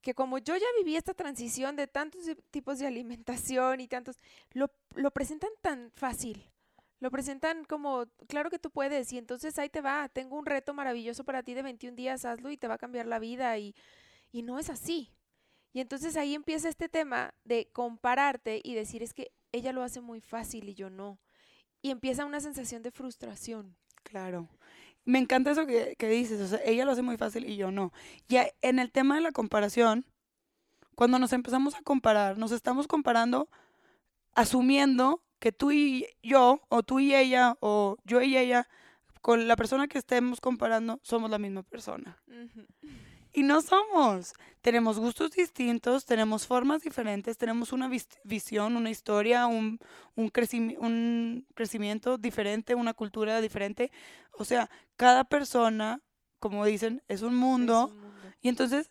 que 0.00 0.14
como 0.14 0.38
yo 0.38 0.56
ya 0.56 0.66
viví 0.78 0.96
esta 0.96 1.14
transición 1.14 1.76
de 1.76 1.86
tantos 1.86 2.22
tipos 2.50 2.78
de 2.78 2.86
alimentación 2.86 3.80
y 3.80 3.88
tantos, 3.88 4.16
lo, 4.52 4.70
lo 4.94 5.10
presentan 5.10 5.50
tan 5.60 5.90
fácil. 5.92 6.50
Lo 7.00 7.10
presentan 7.10 7.64
como, 7.64 8.06
claro 8.28 8.50
que 8.50 8.58
tú 8.58 8.70
puedes, 8.70 9.12
y 9.12 9.18
entonces 9.18 9.58
ahí 9.58 9.70
te 9.70 9.80
va, 9.80 10.08
tengo 10.10 10.38
un 10.38 10.44
reto 10.44 10.74
maravilloso 10.74 11.24
para 11.24 11.42
ti 11.42 11.54
de 11.54 11.62
21 11.62 11.96
días, 11.96 12.26
hazlo 12.26 12.50
y 12.50 12.58
te 12.58 12.68
va 12.68 12.74
a 12.74 12.78
cambiar 12.78 13.06
la 13.06 13.18
vida, 13.18 13.56
y, 13.56 13.74
y 14.32 14.42
no 14.42 14.58
es 14.58 14.68
así. 14.68 15.10
Y 15.72 15.80
entonces 15.80 16.16
ahí 16.16 16.34
empieza 16.34 16.68
este 16.68 16.88
tema 16.88 17.32
de 17.44 17.70
compararte 17.72 18.60
y 18.62 18.74
decir, 18.74 19.02
es 19.02 19.14
que 19.14 19.32
ella 19.52 19.72
lo 19.72 19.82
hace 19.82 20.00
muy 20.00 20.20
fácil 20.20 20.68
y 20.68 20.74
yo 20.74 20.90
no. 20.90 21.18
Y 21.80 21.90
empieza 21.90 22.26
una 22.26 22.40
sensación 22.40 22.82
de 22.82 22.90
frustración. 22.90 23.76
Claro. 24.02 24.48
Me 25.04 25.18
encanta 25.18 25.50
eso 25.50 25.66
que, 25.66 25.96
que 25.98 26.08
dices, 26.08 26.40
o 26.40 26.46
sea, 26.46 26.60
ella 26.64 26.84
lo 26.84 26.92
hace 26.92 27.02
muy 27.02 27.16
fácil 27.16 27.48
y 27.48 27.56
yo 27.56 27.70
no. 27.70 27.92
Y 28.28 28.36
en 28.62 28.78
el 28.78 28.90
tema 28.92 29.14
de 29.14 29.22
la 29.22 29.32
comparación, 29.32 30.04
cuando 30.94 31.18
nos 31.18 31.32
empezamos 31.32 31.74
a 31.74 31.82
comparar, 31.82 32.38
nos 32.38 32.52
estamos 32.52 32.86
comparando 32.86 33.48
asumiendo 34.34 35.22
que 35.38 35.52
tú 35.52 35.72
y 35.72 36.06
yo, 36.22 36.60
o 36.68 36.82
tú 36.82 37.00
y 37.00 37.14
ella, 37.14 37.56
o 37.60 37.96
yo 38.04 38.20
y 38.20 38.36
ella, 38.36 38.68
con 39.22 39.48
la 39.48 39.56
persona 39.56 39.88
que 39.88 39.98
estemos 39.98 40.40
comparando, 40.40 41.00
somos 41.02 41.30
la 41.30 41.38
misma 41.38 41.62
persona. 41.62 42.22
Y 43.32 43.42
no 43.42 43.60
somos. 43.62 44.34
Tenemos 44.60 44.98
gustos 44.98 45.30
distintos, 45.30 46.04
tenemos 46.04 46.46
formas 46.46 46.82
diferentes, 46.82 47.38
tenemos 47.38 47.72
una 47.72 47.88
vis- 47.88 48.18
visión, 48.24 48.76
una 48.76 48.90
historia, 48.90 49.46
un, 49.46 49.78
un, 50.16 50.30
un 50.78 51.46
crecimiento 51.54 52.18
diferente, 52.18 52.74
una 52.74 52.92
cultura 52.92 53.40
diferente. 53.40 53.90
O 54.32 54.44
sea, 54.44 54.68
cada 54.96 55.24
persona, 55.24 56.00
como 56.38 56.64
dicen, 56.66 57.02
es 57.08 57.22
un 57.22 57.32
Es 57.32 57.38
mundo. 57.38 57.86
un 57.86 58.00
mundo. 58.00 58.16
Y 58.42 58.48
entonces, 58.48 58.90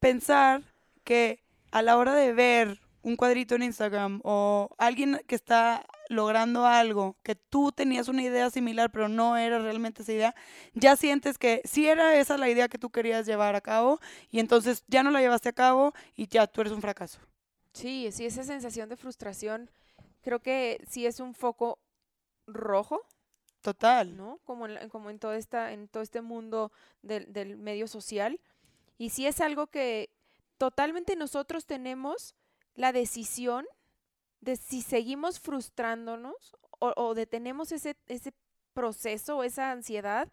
pensar 0.00 0.62
que 1.04 1.44
a 1.70 1.82
la 1.82 1.96
hora 1.96 2.14
de 2.14 2.32
ver 2.32 2.80
un 3.02 3.16
cuadrito 3.16 3.54
en 3.54 3.62
Instagram 3.64 4.20
o 4.24 4.70
alguien 4.78 5.20
que 5.26 5.34
está 5.34 5.84
logrando 6.14 6.66
algo, 6.66 7.16
que 7.22 7.34
tú 7.34 7.72
tenías 7.72 8.08
una 8.08 8.22
idea 8.22 8.50
similar, 8.50 8.90
pero 8.90 9.08
no 9.08 9.36
era 9.36 9.58
realmente 9.58 10.02
esa 10.02 10.12
idea, 10.12 10.34
ya 10.72 10.96
sientes 10.96 11.38
que 11.38 11.60
sí 11.64 11.86
era 11.86 12.18
esa 12.18 12.38
la 12.38 12.48
idea 12.48 12.68
que 12.68 12.78
tú 12.78 12.90
querías 12.90 13.26
llevar 13.26 13.54
a 13.54 13.60
cabo 13.60 14.00
y 14.30 14.40
entonces 14.40 14.84
ya 14.88 15.02
no 15.02 15.10
la 15.10 15.20
llevaste 15.20 15.50
a 15.50 15.52
cabo 15.52 15.92
y 16.14 16.28
ya 16.28 16.46
tú 16.46 16.60
eres 16.60 16.72
un 16.72 16.80
fracaso. 16.80 17.18
Sí, 17.72 18.10
sí, 18.12 18.24
esa 18.24 18.44
sensación 18.44 18.88
de 18.88 18.96
frustración 18.96 19.70
creo 20.22 20.40
que 20.40 20.82
sí 20.88 21.06
es 21.06 21.20
un 21.20 21.34
foco 21.34 21.78
rojo, 22.46 23.02
Total. 23.64 24.14
¿no? 24.14 24.40
Como 24.44 24.66
en, 24.66 24.90
como 24.90 25.08
en, 25.08 25.18
toda 25.18 25.38
esta, 25.38 25.72
en 25.72 25.88
todo 25.88 26.02
este 26.02 26.20
mundo 26.20 26.70
del, 27.00 27.32
del 27.32 27.56
medio 27.56 27.88
social. 27.88 28.38
Y 28.98 29.08
sí 29.08 29.26
es 29.26 29.40
algo 29.40 29.68
que 29.68 30.10
totalmente 30.58 31.16
nosotros 31.16 31.64
tenemos 31.64 32.34
la 32.74 32.92
decisión 32.92 33.66
de 34.44 34.56
si 34.56 34.82
seguimos 34.82 35.40
frustrándonos 35.40 36.56
o, 36.78 36.92
o 36.96 37.14
detenemos 37.14 37.72
ese, 37.72 37.96
ese 38.06 38.32
proceso 38.72 39.38
o 39.38 39.42
esa 39.44 39.70
ansiedad 39.70 40.30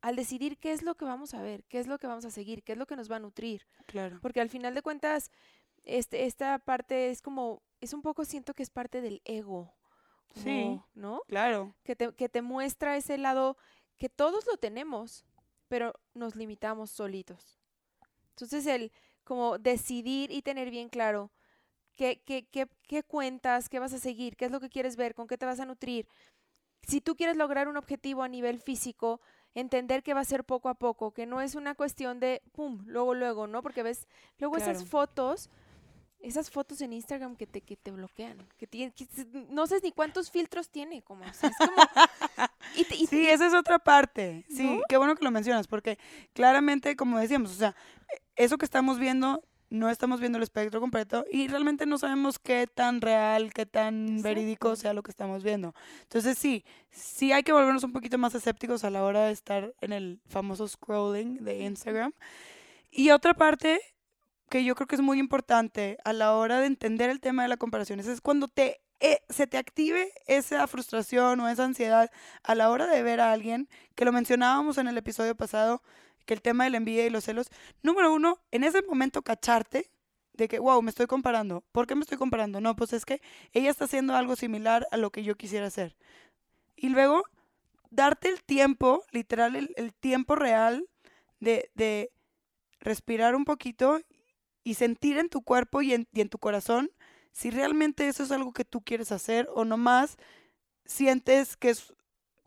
al 0.00 0.16
decidir 0.16 0.58
qué 0.58 0.72
es 0.72 0.82
lo 0.82 0.94
que 0.94 1.04
vamos 1.04 1.34
a 1.34 1.42
ver, 1.42 1.64
qué 1.64 1.78
es 1.78 1.86
lo 1.86 1.98
que 1.98 2.06
vamos 2.06 2.24
a 2.24 2.30
seguir, 2.30 2.62
qué 2.62 2.72
es 2.72 2.78
lo 2.78 2.86
que 2.86 2.96
nos 2.96 3.10
va 3.10 3.16
a 3.16 3.20
nutrir. 3.20 3.66
Claro. 3.86 4.18
Porque 4.22 4.40
al 4.40 4.48
final 4.48 4.74
de 4.74 4.82
cuentas, 4.82 5.30
este, 5.84 6.24
esta 6.24 6.58
parte 6.58 7.10
es 7.10 7.20
como, 7.20 7.62
es 7.80 7.92
un 7.92 8.02
poco 8.02 8.24
siento 8.24 8.54
que 8.54 8.62
es 8.62 8.70
parte 8.70 9.00
del 9.00 9.20
ego. 9.24 9.74
Sí. 10.34 10.80
¿No? 10.94 11.22
Claro. 11.26 11.74
Que 11.82 11.96
te, 11.96 12.14
que 12.14 12.28
te 12.28 12.40
muestra 12.40 12.96
ese 12.96 13.18
lado 13.18 13.56
que 13.98 14.08
todos 14.08 14.46
lo 14.46 14.56
tenemos, 14.56 15.26
pero 15.68 15.92
nos 16.14 16.34
limitamos 16.34 16.90
solitos. 16.90 17.60
Entonces 18.30 18.66
el 18.66 18.92
como 19.24 19.58
decidir 19.58 20.30
y 20.30 20.40
tener 20.40 20.70
bien 20.70 20.88
claro 20.88 21.30
qué, 21.96 22.22
qué, 22.24 22.46
qué, 22.46 22.66
qué 22.86 23.02
cuentas, 23.02 23.68
qué 23.68 23.78
vas 23.78 23.92
a 23.92 23.98
seguir, 23.98 24.36
qué 24.36 24.46
es 24.46 24.50
lo 24.50 24.60
que 24.60 24.68
quieres 24.70 24.96
ver, 24.96 25.14
con 25.14 25.26
qué 25.26 25.36
te 25.38 25.46
vas 25.46 25.60
a 25.60 25.66
nutrir. 25.66 26.06
Si 26.86 27.00
tú 27.00 27.14
quieres 27.16 27.36
lograr 27.36 27.68
un 27.68 27.76
objetivo 27.76 28.22
a 28.22 28.28
nivel 28.28 28.58
físico, 28.60 29.20
entender 29.54 30.02
que 30.02 30.14
va 30.14 30.20
a 30.20 30.24
ser 30.24 30.44
poco 30.44 30.68
a 30.68 30.74
poco, 30.74 31.12
que 31.12 31.26
no 31.26 31.40
es 31.40 31.54
una 31.54 31.74
cuestión 31.74 32.20
de 32.20 32.40
pum, 32.52 32.82
luego, 32.86 33.14
luego, 33.14 33.46
¿no? 33.46 33.62
Porque 33.62 33.82
ves, 33.82 34.06
luego 34.38 34.56
esas 34.56 34.78
Claro. 34.78 34.90
fotos, 34.90 35.50
esas 36.20 36.50
fotos 36.50 36.80
en 36.80 36.92
Instagram 36.92 37.36
que 37.36 37.46
te, 37.46 37.60
que 37.60 37.76
te 37.76 37.90
bloquean, 37.90 38.46
que, 38.58 38.66
tiene, 38.66 38.92
que 38.92 39.06
no 39.50 39.66
sé 39.66 39.80
ni 39.82 39.90
cuántos 39.92 40.30
filtros 40.30 40.68
tiene, 40.70 41.02
como, 41.02 41.24
o 41.24 41.32
sea, 41.32 41.50
es 41.50 41.56
como... 41.56 41.72
y 42.76 42.84
te- 42.84 42.94
y- 42.96 43.06
Sí, 43.06 43.26
esa 43.28 43.46
es 43.46 43.54
otra 43.54 43.78
parte. 43.78 44.44
Sí, 44.48 44.76
¿No? 44.76 44.82
qué 44.88 44.96
bueno 44.96 45.16
que 45.16 45.24
lo 45.24 45.30
mencionas, 45.30 45.66
porque 45.66 45.98
claramente, 46.32 46.94
como 46.96 47.18
decíamos, 47.18 47.50
o 47.50 47.54
sea, 47.54 47.74
eso 48.36 48.58
que 48.58 48.64
estamos 48.64 48.98
viendo, 48.98 49.42
no 49.70 49.88
estamos 49.88 50.20
viendo 50.20 50.36
el 50.36 50.42
espectro 50.42 50.80
completo 50.80 51.24
y 51.30 51.48
realmente 51.48 51.86
no 51.86 51.96
sabemos 51.96 52.38
qué 52.38 52.66
tan 52.66 53.00
real, 53.00 53.52
qué 53.54 53.66
tan 53.66 54.20
verídico 54.22 54.76
sea 54.76 54.92
lo 54.92 55.02
que 55.02 55.10
estamos 55.10 55.42
viendo. 55.42 55.74
Entonces, 56.02 56.36
sí, 56.36 56.64
sí 56.90 57.32
hay 57.32 57.42
que 57.42 57.52
volvernos 57.52 57.84
un 57.84 57.92
poquito 57.92 58.18
más 58.18 58.34
escépticos 58.34 58.84
a 58.84 58.90
la 58.90 59.04
hora 59.04 59.26
de 59.26 59.32
estar 59.32 59.74
en 59.80 59.92
el 59.92 60.20
famoso 60.28 60.66
scrolling 60.68 61.44
de 61.44 61.62
Instagram. 61.62 62.12
Y 62.90 63.10
otra 63.10 63.34
parte 63.34 63.80
que 64.50 64.64
yo 64.64 64.74
creo 64.74 64.88
que 64.88 64.96
es 64.96 65.02
muy 65.02 65.18
importante 65.18 65.98
a 66.04 66.12
la 66.12 66.34
hora 66.34 66.60
de 66.60 66.66
entender 66.66 67.08
el 67.08 67.20
tema 67.20 67.42
de 67.42 67.48
la 67.48 67.56
comparación 67.56 68.00
es 68.00 68.20
cuando 68.20 68.48
te 68.48 68.80
eh, 69.02 69.22
se 69.30 69.46
te 69.46 69.56
active 69.56 70.12
esa 70.26 70.66
frustración 70.66 71.40
o 71.40 71.48
esa 71.48 71.64
ansiedad 71.64 72.10
a 72.42 72.54
la 72.54 72.68
hora 72.68 72.86
de 72.86 73.02
ver 73.02 73.20
a 73.20 73.32
alguien, 73.32 73.66
que 73.94 74.04
lo 74.04 74.12
mencionábamos 74.12 74.76
en 74.76 74.88
el 74.88 74.98
episodio 74.98 75.34
pasado, 75.34 75.82
el 76.34 76.42
tema 76.42 76.64
de 76.64 76.70
la 76.70 76.76
envidia 76.78 77.06
y 77.06 77.10
los 77.10 77.24
celos, 77.24 77.48
número 77.82 78.12
uno, 78.12 78.38
en 78.50 78.64
ese 78.64 78.82
momento 78.82 79.22
cacharte 79.22 79.90
de 80.32 80.48
que, 80.48 80.58
wow, 80.58 80.80
me 80.82 80.90
estoy 80.90 81.06
comparando. 81.06 81.62
¿Por 81.72 81.86
qué 81.86 81.94
me 81.94 82.02
estoy 82.02 82.18
comparando? 82.18 82.60
No, 82.60 82.76
pues 82.76 82.92
es 82.92 83.04
que 83.04 83.20
ella 83.52 83.70
está 83.70 83.84
haciendo 83.84 84.14
algo 84.14 84.36
similar 84.36 84.86
a 84.90 84.96
lo 84.96 85.10
que 85.10 85.22
yo 85.22 85.36
quisiera 85.36 85.66
hacer. 85.66 85.96
Y 86.76 86.88
luego, 86.88 87.24
darte 87.90 88.28
el 88.28 88.42
tiempo, 88.42 89.04
literal, 89.12 89.56
el, 89.76 89.94
tiempo 89.94 90.36
real 90.36 90.88
de, 91.40 91.70
de 91.74 92.10
respirar 92.80 93.34
un 93.34 93.44
poquito 93.44 94.00
y 94.64 94.74
sentir 94.74 95.18
en 95.18 95.28
tu 95.28 95.42
cuerpo 95.42 95.82
y 95.82 95.94
en, 95.94 96.08
y 96.12 96.20
en 96.20 96.28
tu 96.28 96.38
corazón 96.38 96.90
si 97.32 97.50
realmente 97.50 98.08
eso 98.08 98.22
es 98.22 98.32
algo 98.32 98.52
que 98.52 98.64
tú 98.64 98.82
quieres 98.82 99.12
hacer 99.12 99.48
o 99.54 99.64
nomás 99.64 100.16
sientes 100.84 101.56
que 101.56 101.70
es 101.70 101.94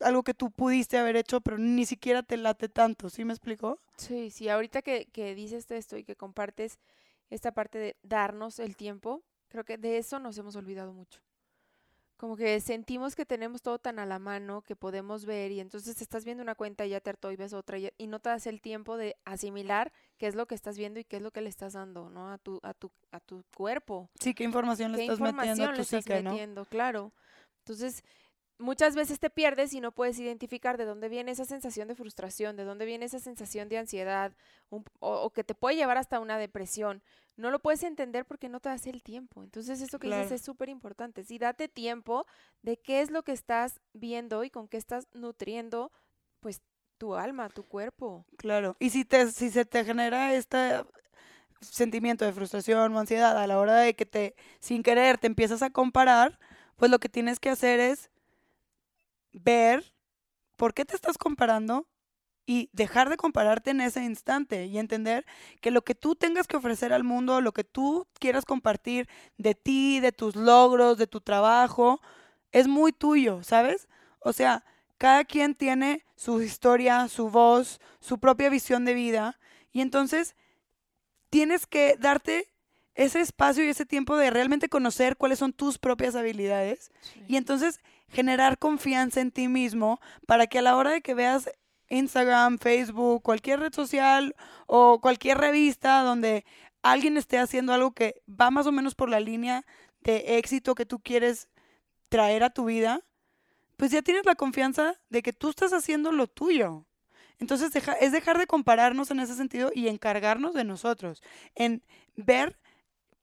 algo 0.04 0.24
que 0.24 0.34
tú 0.34 0.52
pudiste 0.52 0.98
haber 0.98 1.16
hecho, 1.16 1.42
pero 1.42 1.58
ni 1.58 1.86
siquiera 1.86 2.24
te 2.24 2.38
late 2.38 2.70
tanto, 2.70 3.10
¿sí 3.10 3.26
me 3.26 3.34
explicó? 3.34 3.80
Sí, 3.98 4.30
sí, 4.30 4.50
ahorita 4.50 4.82
que, 4.82 5.06
que 5.06 5.36
dices 5.36 5.70
esto 5.72 5.98
y 5.98 6.04
que 6.04 6.16
compartes 6.16 6.80
esta 7.30 7.52
parte 7.52 7.78
de 7.80 7.96
darnos 8.04 8.60
el 8.60 8.76
tiempo, 8.76 9.24
creo 9.50 9.64
que 9.64 9.78
de 9.78 9.98
eso 9.98 10.20
nos 10.20 10.38
hemos 10.38 10.56
olvidado 10.56 10.94
mucho. 10.94 11.20
Como 12.18 12.38
que 12.38 12.62
sentimos 12.62 13.16
que 13.16 13.26
tenemos 13.26 13.62
todo 13.62 13.80
tan 13.80 14.00
a 14.00 14.06
la 14.06 14.18
mano 14.18 14.62
que 14.62 14.78
podemos 14.78 15.26
ver 15.26 15.52
y 15.52 15.60
entonces 15.60 16.02
estás 16.02 16.24
viendo 16.24 16.42
una 16.42 16.56
cuenta 16.56 16.86
y 16.86 16.90
ya 16.92 17.02
te 17.02 17.10
hartó 17.10 17.32
y 17.32 17.36
ves 17.36 17.52
otra 17.52 17.78
y, 17.78 17.90
y 17.98 18.08
no 18.08 18.20
te 18.20 18.30
das 18.30 18.48
el 18.48 18.62
tiempo 18.62 18.96
de 18.96 19.18
asimilar 19.26 19.92
qué 20.18 20.28
es 20.28 20.36
lo 20.36 20.46
que 20.46 20.56
estás 20.56 20.78
viendo 20.78 21.02
y 21.02 21.04
qué 21.04 21.18
es 21.18 21.22
lo 21.22 21.32
que 21.32 21.42
le 21.42 21.50
estás 21.50 21.74
dando, 21.74 22.10
¿no? 22.10 22.32
A 22.32 22.38
tu, 22.38 22.62
a 22.64 22.74
tu, 22.74 22.92
a 23.12 23.20
tu 23.20 23.44
cuerpo. 23.56 24.10
Sí, 24.22 24.34
qué 24.34 24.46
información 24.46 24.94
le 24.94 25.00
¿Qué 25.00 25.04
estás 25.06 25.20
metiendo 25.20 25.64
a 25.64 25.68
información 25.68 25.70
tu 25.72 25.76
le 25.76 25.82
estás 25.82 26.04
psique, 26.04 26.24
¿no? 26.56 26.66
Claro. 26.66 27.12
Entonces, 27.60 28.04
muchas 28.58 28.96
veces 28.96 29.20
te 29.20 29.30
pierdes 29.30 29.74
y 29.74 29.82
no 29.82 29.92
puedes 29.92 30.20
identificar 30.20 30.78
de 30.78 30.86
dónde 30.86 31.10
viene 31.10 31.32
esa 31.32 31.46
sensación 31.46 31.88
de 31.88 31.96
frustración, 31.96 32.56
de 32.56 32.64
dónde 32.64 32.86
viene 32.86 33.06
esa 33.06 33.20
sensación 33.20 33.70
de 33.70 33.78
ansiedad, 33.80 34.34
un- 34.70 34.86
o, 35.00 35.14
o 35.22 35.30
que 35.32 35.44
te 35.44 35.56
puede 35.56 35.76
llevar 35.76 35.98
hasta 35.98 36.20
una 36.20 36.38
depresión. 36.38 37.02
No 37.36 37.50
lo 37.50 37.60
puedes 37.60 37.82
entender 37.84 38.26
porque 38.26 38.48
no 38.50 38.60
te 38.60 38.70
das 38.70 38.86
el 38.86 39.02
tiempo. 39.02 39.44
Entonces, 39.44 39.82
eso 39.82 39.98
que 39.98 40.08
dices 40.08 40.34
es 40.34 40.42
súper 40.44 40.70
importante. 40.70 41.24
Sí, 41.24 41.40
date 41.40 41.68
tiempo 41.68 42.28
de 42.62 42.78
qué 42.78 43.02
es 43.02 43.10
lo 43.10 43.24
que 43.24 43.32
estás 43.32 43.80
viendo 43.94 44.44
y 44.44 44.52
con 44.52 44.68
qué 44.68 44.78
estás 44.78 45.08
nutriendo, 45.14 45.92
pues, 46.40 46.62
tu 47.00 47.16
alma, 47.16 47.50
tu 47.50 47.64
cuerpo. 47.64 48.24
Claro. 48.38 48.76
Y 48.80 48.92
si 48.92 49.04
te, 49.04 49.32
si 49.32 49.50
se 49.50 49.66
te 49.66 49.84
genera 49.84 50.36
este 50.36 50.84
sentimiento 51.60 52.24
de 52.26 52.34
frustración 52.34 52.96
o 52.96 53.00
ansiedad 53.00 53.38
a 53.38 53.48
la 53.48 53.58
hora 53.60 53.78
de 53.78 53.96
que 53.96 54.06
te, 54.06 54.36
sin 54.60 54.84
querer, 54.84 55.18
te 55.18 55.28
empiezas 55.28 55.64
a 55.64 55.70
comparar, 55.72 56.40
pues 56.76 56.92
lo 56.92 57.00
que 57.00 57.10
tienes 57.10 57.40
que 57.40 57.50
hacer 57.50 57.80
es 57.80 58.10
ver 59.34 59.94
por 60.56 60.74
qué 60.74 60.86
te 60.86 60.96
estás 60.96 61.18
comparando 61.18 61.88
y 62.46 62.70
dejar 62.74 63.10
de 63.10 63.18
compararte 63.18 63.72
en 63.72 63.82
ese 63.82 64.04
instante 64.04 64.66
y 64.66 64.78
entender 64.78 65.26
que 65.62 65.72
lo 65.72 65.84
que 65.84 65.96
tú 65.96 66.16
tengas 66.16 66.48
que 66.48 66.58
ofrecer 66.58 66.92
al 66.94 67.04
mundo, 67.04 67.42
lo 67.42 67.54
que 67.54 67.64
tú 67.64 68.08
quieras 68.20 68.46
compartir 68.46 69.08
de 69.38 69.56
ti, 69.56 70.00
de 70.00 70.12
tus 70.12 70.36
logros, 70.36 70.98
de 70.98 71.08
tu 71.08 71.22
trabajo, 71.22 72.02
es 72.52 72.68
muy 72.68 72.92
tuyo, 72.92 73.44
¿sabes? 73.44 73.88
O 74.20 74.34
sea, 74.34 74.66
cada 74.98 75.24
quien 75.26 75.56
tiene 75.56 76.06
su 76.16 76.42
historia, 76.42 77.08
su 77.08 77.30
voz, 77.30 77.80
su 78.00 78.20
propia 78.20 78.50
visión 78.50 78.86
de 78.86 78.94
vida 78.94 79.40
y 79.72 79.82
entonces 79.82 80.36
tienes 81.30 81.66
que 81.66 81.96
darte 82.00 82.54
ese 82.96 83.22
espacio 83.22 83.66
y 83.66 83.70
ese 83.70 83.86
tiempo 83.86 84.16
de 84.18 84.30
realmente 84.30 84.70
conocer 84.70 85.18
cuáles 85.18 85.40
son 85.40 85.52
tus 85.52 85.80
propias 85.80 86.16
habilidades 86.16 86.92
y 87.28 87.38
entonces 87.38 87.80
generar 88.14 88.58
confianza 88.58 89.22
en 89.22 89.32
ti 89.32 89.48
mismo 89.48 90.00
para 90.26 90.48
que 90.48 90.60
a 90.60 90.62
la 90.62 90.78
hora 90.78 90.92
de 90.92 91.02
que 91.02 91.14
veas 91.14 91.50
Instagram, 91.90 92.60
Facebook, 92.60 93.22
cualquier 93.22 93.60
red 93.60 93.74
social 93.74 94.36
o 94.68 95.00
cualquier 95.02 95.38
revista 95.38 96.02
donde 96.02 96.46
alguien 96.82 97.18
esté 97.18 97.40
haciendo 97.40 97.74
algo 97.74 97.92
que 97.92 98.22
va 98.30 98.52
más 98.52 98.68
o 98.68 98.72
menos 98.72 98.96
por 98.96 99.10
la 99.10 99.20
línea 99.20 99.66
de 100.02 100.38
éxito 100.38 100.76
que 100.76 100.86
tú 100.86 101.00
quieres 101.00 101.50
traer 102.10 102.44
a 102.44 102.50
tu 102.50 102.66
vida, 102.66 103.02
pues 103.78 103.92
ya 103.92 104.02
tienes 104.02 104.26
la 104.26 104.36
confianza 104.36 105.00
de 105.10 105.22
que 105.22 105.34
tú 105.34 105.50
estás 105.50 105.74
haciendo 105.74 106.12
lo 106.12 106.28
tuyo. 106.28 106.86
Entonces 107.40 107.72
es 108.00 108.12
dejar 108.12 108.38
de 108.38 108.48
compararnos 108.48 109.12
en 109.12 109.20
ese 109.20 109.36
sentido 109.36 109.72
y 109.74 109.88
encargarnos 109.88 110.54
de 110.54 110.64
nosotros, 110.64 111.22
en 111.56 111.84
ver, 112.16 112.58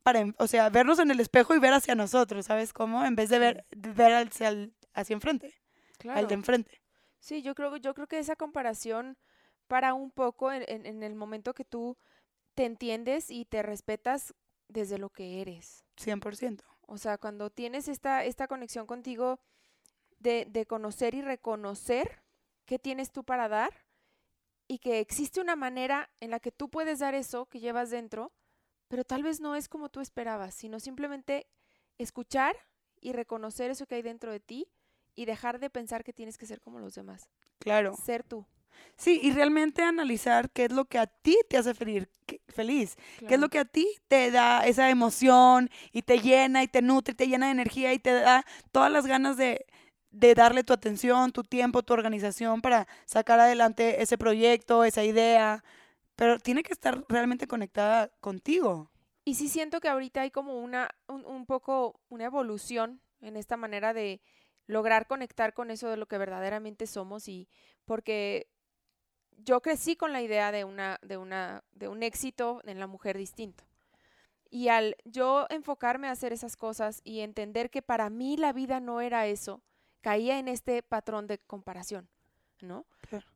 para, 0.03 0.27
o 0.39 0.47
sea, 0.47 0.69
vernos 0.69 0.99
en 0.99 1.11
el 1.11 1.21
espejo 1.21 1.55
y 1.55 1.59
ver 1.59 1.73
hacia 1.73 1.95
nosotros, 1.95 2.47
¿sabes 2.47 2.73
cómo? 2.73 3.05
En 3.05 3.15
vez 3.15 3.31
de 3.31 3.39
ver, 3.39 3.65
ver 3.71 4.13
hacia, 4.13 4.69
hacia 4.95 5.15
enfrente, 5.15 5.55
al 6.09 6.27
de 6.27 6.35
enfrente. 6.35 6.81
Sí, 7.19 7.43
yo 7.43 7.55
creo, 7.55 7.77
yo 7.77 7.95
creo 7.95 8.07
que 8.07 8.19
esa 8.19 8.37
comparación 8.37 9.19
para 9.67 9.95
un 9.95 10.11
poco 10.11 10.51
en, 10.53 10.65
en, 10.69 11.03
el 11.03 11.15
momento 11.15 11.55
que 11.55 11.65
tú 11.65 11.97
te 12.55 12.65
entiendes 12.65 13.31
y 13.31 13.45
te 13.45 13.63
respetas 13.63 14.35
desde 14.69 14.99
lo 14.99 15.11
que 15.11 15.41
eres. 15.41 15.85
100%. 15.97 16.63
O 16.87 16.99
sea, 16.99 17.19
cuando 17.19 17.51
tienes 17.51 17.87
esta, 17.87 18.25
esta 18.25 18.49
conexión 18.49 18.87
contigo 18.87 19.39
de, 20.19 20.47
de 20.51 20.67
conocer 20.67 21.15
y 21.15 21.23
reconocer 21.23 22.23
qué 22.65 22.79
tienes 22.79 23.13
tú 23.13 23.23
para 23.23 23.49
dar 23.49 23.73
y 24.67 24.79
que 24.79 25.01
existe 25.01 25.41
una 25.41 25.57
manera 25.57 26.11
en 26.21 26.31
la 26.31 26.41
que 26.41 26.53
tú 26.53 26.69
puedes 26.69 26.99
dar 26.99 27.15
eso 27.15 27.47
que 27.47 27.61
llevas 27.61 27.91
dentro, 27.91 28.33
pero 28.89 29.05
tal 29.05 29.23
vez 29.23 29.41
no 29.41 29.55
es 29.55 29.69
como 29.69 29.89
tú 29.89 30.01
esperabas, 30.01 30.55
sino 30.55 30.81
simplemente 30.81 31.47
escuchar 31.99 32.57
y 33.01 33.13
reconocer 33.13 33.71
eso 33.71 33.87
que 33.87 33.97
hay 33.97 34.03
dentro 34.03 34.33
de 34.33 34.41
ti 34.41 34.69
y 35.15 35.25
dejar 35.25 35.59
de 35.59 35.71
pensar 35.71 36.05
que 36.05 36.13
tienes 36.13 36.39
que 36.39 36.47
ser 36.47 36.61
como 36.61 36.79
los 36.79 36.95
demás. 36.95 37.29
Claro. 37.59 37.95
Ser 37.97 38.23
tú. 38.23 38.47
Sí, 38.97 39.21
y 39.23 39.33
realmente 39.33 39.83
analizar 39.83 40.51
qué 40.51 40.67
es 40.67 40.73
lo 40.73 40.85
que 40.85 40.99
a 40.99 41.07
ti 41.07 41.39
te 41.49 41.57
hace 41.57 41.75
feliz, 41.75 42.07
feliz 42.49 42.97
qué 43.27 43.35
es 43.35 43.41
lo 43.41 43.49
que 43.49 43.59
a 43.59 43.65
ti 43.65 43.89
te 44.09 44.31
da 44.31 44.67
esa 44.67 44.91
emoción 44.91 45.71
y 45.93 46.03
te 46.03 46.19
llena 46.19 46.63
y 46.63 46.69
te 46.69 46.83
nutre, 46.83 47.13
y 47.13 47.15
te 47.17 47.27
llena 47.27 47.47
de 47.47 47.53
energía 47.53 47.93
y 47.93 47.99
te 47.99 48.13
da 48.13 48.45
todas 48.73 48.93
las 48.93 49.07
ganas 49.07 49.37
de, 49.37 49.65
de 50.11 50.35
darle 50.35 50.65
tu 50.65 50.73
atención, 50.73 51.33
tu 51.33 51.43
tiempo, 51.43 51.83
tu 51.83 51.95
organización 51.95 52.61
para 52.61 52.87
sacar 53.07 53.41
adelante 53.41 54.03
ese 54.03 54.19
proyecto, 54.19 54.85
esa 54.85 55.03
idea, 55.03 55.65
pero 56.17 56.39
tiene 56.39 56.63
que 56.63 56.73
estar 56.73 57.05
realmente 57.09 57.47
conectada 57.47 58.11
contigo. 58.21 58.91
Y 59.25 59.35
sí 59.35 59.49
siento 59.49 59.81
que 59.81 59.89
ahorita 59.89 60.23
hay 60.23 60.31
como 60.31 60.61
una, 60.61 60.91
un, 61.07 61.25
un 61.25 61.47
poco, 61.47 62.01
una 62.09 62.25
evolución 62.25 63.01
en 63.21 63.37
esta 63.37 63.57
manera 63.57 63.95
de, 63.95 64.21
lograr 64.67 65.07
conectar 65.07 65.53
con 65.55 65.71
eso 65.71 65.89
de 65.89 65.97
lo 65.97 66.07
que 66.07 66.19
verdaderamente 66.19 66.87
somos 66.87 67.29
y 67.29 67.49
porque 67.85 68.49
yo 69.37 69.61
crecí 69.63 69.97
con 69.97 70.13
la 70.13 70.23
idea 70.23 70.53
de 70.53 70.65
una 70.65 70.99
de 71.03 71.17
una 71.17 71.65
de 71.73 71.89
un 71.89 72.03
éxito 72.03 72.61
en 72.65 72.79
la 72.79 72.87
mujer 72.87 73.17
distinto. 73.17 73.65
Y 74.51 74.69
al 74.69 74.97
yo 75.05 75.47
enfocarme 75.49 76.09
a 76.09 76.13
hacer 76.13 76.33
esas 76.33 76.57
cosas 76.57 77.01
y 77.05 77.21
entender 77.21 77.71
que 77.71 77.83
para 77.83 78.11
mí 78.11 78.37
la 78.37 78.53
vida 78.53 78.81
no 78.81 79.01
era 79.01 79.27
eso, 79.27 79.63
caía 80.01 80.39
en 80.39 80.49
este 80.49 80.83
patrón 80.83 81.29
de 81.29 81.39
comparación, 81.39 82.09
¿no? 82.61 82.85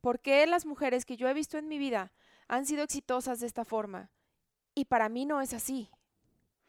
¿Por 0.01 0.19
qué 0.19 0.47
las 0.47 0.67
mujeres 0.67 1.05
que 1.05 1.17
yo 1.17 1.29
he 1.29 1.35
visto 1.35 1.57
en 1.57 1.69
mi 1.69 1.79
vida 1.79 2.13
han 2.49 2.67
sido 2.67 2.83
exitosas 2.83 3.41
de 3.41 3.47
esta 3.47 3.65
forma? 3.65 4.11
Y 4.75 4.87
para 4.87 5.09
mí 5.09 5.25
no 5.25 5.41
es 5.41 5.55
así. 5.55 5.89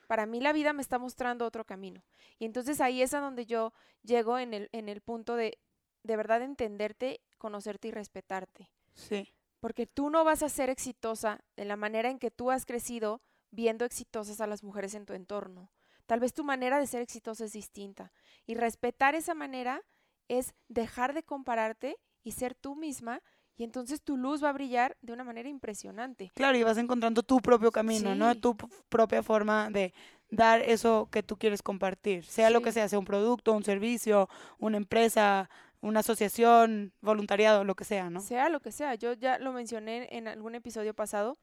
Para 0.08 0.26
mí 0.26 0.40
la 0.40 0.54
vida 0.54 0.74
me 0.74 0.82
está 0.82 1.00
mostrando 1.00 1.46
otro 1.46 1.66
camino. 1.66 2.04
Y 2.40 2.46
entonces 2.46 2.82
ahí 2.82 3.02
es 3.02 3.14
a 3.14 3.20
donde 3.20 3.46
yo 3.46 3.74
llego 4.04 4.40
en 4.40 4.54
el, 4.54 4.70
en 4.72 4.90
el 4.90 5.02
punto 5.02 5.36
de 5.36 5.60
de 6.06 6.16
verdad 6.16 6.42
entenderte, 6.44 7.22
conocerte 7.38 7.88
y 7.88 7.92
respetarte. 7.92 8.70
Sí. 8.94 9.34
Porque 9.60 9.88
tú 9.88 10.10
no 10.10 10.24
vas 10.24 10.44
a 10.44 10.50
ser 10.50 10.70
exitosa 10.70 11.44
en 11.56 11.68
la 11.68 11.76
manera 11.76 12.10
en 12.10 12.20
que 12.20 12.30
tú 12.30 12.52
has 12.52 12.66
crecido 12.66 13.22
viendo 13.50 13.86
exitosas 13.86 14.40
a 14.40 14.48
las 14.48 14.64
mujeres 14.64 14.94
en 14.94 15.06
tu 15.06 15.14
entorno. 15.14 15.72
Tal 16.06 16.20
vez 16.20 16.34
tu 16.34 16.44
manera 16.44 16.80
de 16.80 16.86
ser 16.86 17.02
exitosa 17.02 17.46
es 17.46 17.54
distinta. 17.54 18.12
Y 18.46 18.54
respetar 18.54 19.16
esa 19.16 19.34
manera 19.34 19.82
es 20.28 20.54
dejar 20.68 21.14
de 21.14 21.24
compararte 21.24 21.98
y 22.24 22.34
ser 22.34 22.54
tú 22.54 22.76
misma 22.76 23.24
y 23.58 23.64
entonces 23.64 24.02
tu 24.02 24.18
luz 24.18 24.44
va 24.44 24.50
a 24.50 24.54
brillar 24.54 24.98
de 25.02 25.14
una 25.14 25.24
manera 25.24 25.48
impresionante. 25.48 26.32
Claro, 26.36 26.58
y 26.58 26.64
vas 26.64 26.78
encontrando 26.78 27.24
tu 27.24 27.40
propio 27.40 27.72
camino, 27.72 28.16
¿no? 28.16 28.36
Tu 28.36 28.56
propia 28.90 29.24
forma 29.24 29.70
de 29.70 29.94
dar 30.30 30.62
eso 30.62 31.08
que 31.12 31.24
tú 31.24 31.38
quieres 31.38 31.62
compartir, 31.62 32.26
sea 32.26 32.50
lo 32.50 32.62
que 32.62 32.72
sea, 32.72 32.90
sea 32.90 33.00
un 33.00 33.06
producto, 33.06 33.54
un 33.54 33.64
servicio, 33.64 34.28
una 34.58 34.78
empresa, 34.78 35.50
una 35.82 36.02
asociación, 36.02 36.94
voluntariado, 37.02 37.64
lo 37.64 37.76
que 37.76 37.86
sea, 37.86 38.10
¿no? 38.10 38.20
Sea 38.20 38.50
lo 38.50 38.60
que 38.60 38.72
sea. 38.72 38.96
Yo 38.96 39.14
ya 39.14 39.38
lo 39.38 39.54
mencioné 39.54 40.10
en 40.12 40.28
algún 40.28 40.56
episodio 40.56 40.94
pasado, 40.94 41.38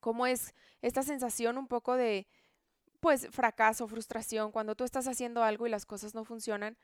cómo 0.00 0.26
es 0.26 0.54
esta 0.80 1.02
sensación 1.02 1.58
un 1.58 1.68
poco 1.68 1.94
de, 1.94 2.26
pues, 3.00 3.28
fracaso, 3.30 3.86
frustración, 3.86 4.50
cuando 4.50 4.74
tú 4.74 4.84
estás 4.84 5.06
haciendo 5.06 5.44
algo 5.44 5.66
y 5.66 5.70
las 5.70 5.86
cosas 5.86 6.14
no 6.14 6.24
funcionan 6.24 6.76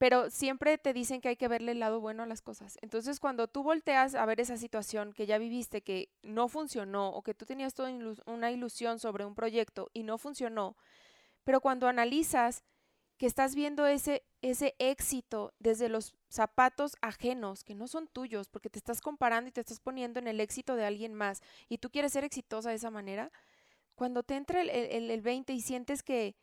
pero 0.00 0.30
siempre 0.30 0.78
te 0.78 0.94
dicen 0.94 1.20
que 1.20 1.28
hay 1.28 1.36
que 1.36 1.46
verle 1.46 1.72
el 1.72 1.78
lado 1.78 2.00
bueno 2.00 2.22
a 2.22 2.26
las 2.26 2.40
cosas. 2.40 2.78
Entonces, 2.80 3.20
cuando 3.20 3.48
tú 3.48 3.62
volteas 3.62 4.14
a 4.14 4.24
ver 4.24 4.40
esa 4.40 4.56
situación 4.56 5.12
que 5.12 5.26
ya 5.26 5.36
viviste, 5.36 5.82
que 5.82 6.08
no 6.22 6.48
funcionó, 6.48 7.10
o 7.10 7.20
que 7.20 7.34
tú 7.34 7.44
tenías 7.44 7.74
toda 7.74 7.92
una 8.24 8.50
ilusión 8.50 8.98
sobre 8.98 9.26
un 9.26 9.34
proyecto 9.34 9.90
y 9.92 10.02
no 10.04 10.16
funcionó, 10.16 10.74
pero 11.44 11.60
cuando 11.60 11.86
analizas 11.86 12.64
que 13.18 13.26
estás 13.26 13.54
viendo 13.54 13.86
ese, 13.86 14.22
ese 14.40 14.74
éxito 14.78 15.52
desde 15.58 15.90
los 15.90 16.14
zapatos 16.30 16.96
ajenos, 17.02 17.62
que 17.62 17.74
no 17.74 17.86
son 17.86 18.08
tuyos, 18.08 18.48
porque 18.48 18.70
te 18.70 18.78
estás 18.78 19.02
comparando 19.02 19.50
y 19.50 19.52
te 19.52 19.60
estás 19.60 19.80
poniendo 19.80 20.18
en 20.18 20.28
el 20.28 20.40
éxito 20.40 20.76
de 20.76 20.86
alguien 20.86 21.12
más, 21.12 21.42
y 21.68 21.76
tú 21.76 21.90
quieres 21.90 22.14
ser 22.14 22.24
exitosa 22.24 22.70
de 22.70 22.76
esa 22.76 22.90
manera, 22.90 23.30
cuando 23.96 24.22
te 24.22 24.36
entra 24.36 24.62
el, 24.62 24.70
el, 24.70 25.10
el 25.10 25.20
20 25.20 25.52
y 25.52 25.60
sientes 25.60 26.02
que, 26.02 26.36